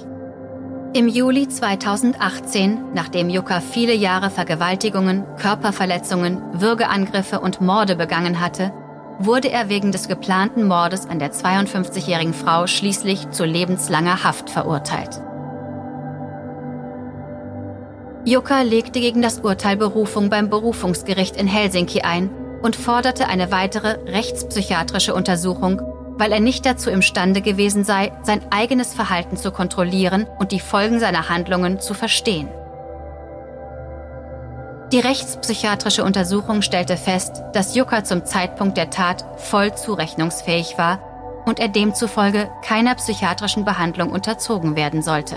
Im 0.93 1.09
Juli 1.09 1.47
2018, 1.47 2.93
nachdem 2.93 3.29
Jukka 3.29 3.59
viele 3.59 3.93
Jahre 3.93 4.29
Vergewaltigungen, 4.29 5.25
Körperverletzungen, 5.37 6.41
Würgeangriffe 6.53 7.41
und 7.41 7.59
Morde 7.59 7.95
begangen 7.95 8.39
hatte, 8.39 8.71
wurde 9.19 9.49
er 9.49 9.67
wegen 9.67 9.91
des 9.91 10.07
geplanten 10.07 10.65
Mordes 10.65 11.05
an 11.05 11.19
der 11.19 11.33
52-jährigen 11.33 12.33
Frau 12.33 12.67
schließlich 12.67 13.31
zu 13.31 13.43
lebenslanger 13.43 14.23
Haft 14.23 14.49
verurteilt. 14.49 15.21
Jukka 18.23 18.61
legte 18.61 18.99
gegen 18.99 19.21
das 19.21 19.39
Urteil 19.39 19.75
Berufung 19.75 20.29
beim 20.29 20.49
Berufungsgericht 20.49 21.35
in 21.35 21.47
Helsinki 21.47 22.01
ein 22.01 22.29
und 22.61 22.75
forderte 22.75 23.27
eine 23.27 23.51
weitere 23.51 23.99
rechtspsychiatrische 24.09 25.13
Untersuchung, 25.13 25.81
weil 26.17 26.31
er 26.31 26.39
nicht 26.39 26.65
dazu 26.65 26.89
imstande 26.89 27.41
gewesen 27.41 27.83
sei, 27.83 28.11
sein 28.23 28.41
eigenes 28.49 28.93
Verhalten 28.93 29.37
zu 29.37 29.51
kontrollieren 29.51 30.25
und 30.39 30.51
die 30.51 30.59
Folgen 30.59 30.99
seiner 30.99 31.29
Handlungen 31.29 31.79
zu 31.79 31.93
verstehen. 31.93 32.49
Die 34.91 34.99
rechtspsychiatrische 34.99 36.03
Untersuchung 36.03 36.61
stellte 36.61 36.95
fest, 36.95 37.43
dass 37.53 37.75
Jukka 37.75 38.05
zum 38.05 38.25
Zeitpunkt 38.25 38.77
der 38.77 38.89
Tat 38.89 39.25
voll 39.37 39.75
zurechnungsfähig 39.75 40.77
war 40.77 41.43
und 41.45 41.59
er 41.59 41.67
demzufolge 41.67 42.49
keiner 42.63 42.95
psychiatrischen 42.95 43.65
Behandlung 43.65 44.11
unterzogen 44.11 44.75
werden 44.75 45.01
sollte. 45.01 45.35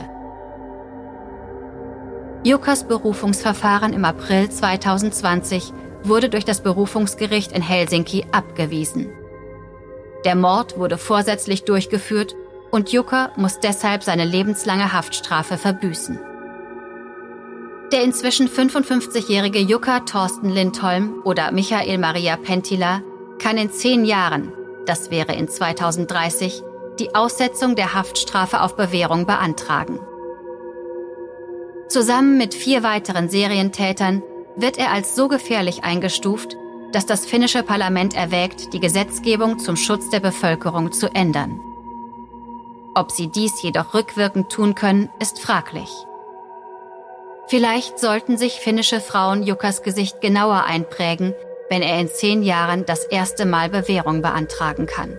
Jukas 2.44 2.84
Berufungsverfahren 2.84 3.92
im 3.92 4.04
April 4.04 4.48
2020 4.48 5.72
wurde 6.04 6.30
durch 6.30 6.44
das 6.44 6.62
Berufungsgericht 6.62 7.52
in 7.52 7.60
Helsinki 7.60 8.24
abgewiesen. 8.32 9.08
Der 10.24 10.34
Mord 10.34 10.78
wurde 10.78 10.98
vorsätzlich 10.98 11.64
durchgeführt 11.64 12.36
und 12.70 12.92
Jukka 12.92 13.32
muss 13.36 13.60
deshalb 13.60 14.02
seine 14.02 14.24
lebenslange 14.24 14.92
Haftstrafe 14.92 15.56
verbüßen. 15.56 16.18
Der 17.92 18.04
inzwischen 18.04 18.48
55-jährige 18.48 19.58
Jukka 19.58 20.00
Thorsten 20.00 20.50
Lindholm 20.50 21.22
oder 21.24 21.50
Michael 21.50 21.98
Maria 21.98 22.36
Pentila 22.36 23.02
kann 23.40 23.56
in 23.56 23.70
zehn 23.70 24.04
Jahren, 24.04 24.52
das 24.86 25.10
wäre 25.10 25.34
in 25.34 25.48
2030, 25.48 26.62
die 27.00 27.14
Aussetzung 27.14 27.74
der 27.74 27.94
Haftstrafe 27.94 28.60
auf 28.60 28.76
Bewährung 28.76 29.26
beantragen. 29.26 29.98
Zusammen 31.88 32.38
mit 32.38 32.54
vier 32.54 32.84
weiteren 32.84 33.28
Serientätern 33.28 34.22
wird 34.54 34.78
er 34.78 34.92
als 34.92 35.16
so 35.16 35.26
gefährlich 35.26 35.82
eingestuft, 35.82 36.56
dass 36.92 37.06
das 37.06 37.24
finnische 37.26 37.62
Parlament 37.62 38.14
erwägt, 38.14 38.72
die 38.72 38.80
Gesetzgebung 38.80 39.58
zum 39.58 39.76
Schutz 39.76 40.10
der 40.10 40.20
Bevölkerung 40.20 40.92
zu 40.92 41.14
ändern. 41.14 41.60
Ob 42.94 43.12
sie 43.12 43.28
dies 43.28 43.62
jedoch 43.62 43.94
rückwirkend 43.94 44.50
tun 44.50 44.74
können, 44.74 45.08
ist 45.20 45.40
fraglich. 45.40 45.90
Vielleicht 47.46 47.98
sollten 47.98 48.36
sich 48.36 48.60
finnische 48.60 49.00
Frauen 49.00 49.42
Jukas 49.42 49.82
Gesicht 49.82 50.20
genauer 50.20 50.64
einprägen, 50.64 51.34
wenn 51.68 51.82
er 51.82 52.00
in 52.00 52.08
zehn 52.08 52.42
Jahren 52.42 52.84
das 52.86 53.04
erste 53.04 53.46
Mal 53.46 53.70
Bewährung 53.70 54.22
beantragen 54.22 54.86
kann. 54.86 55.18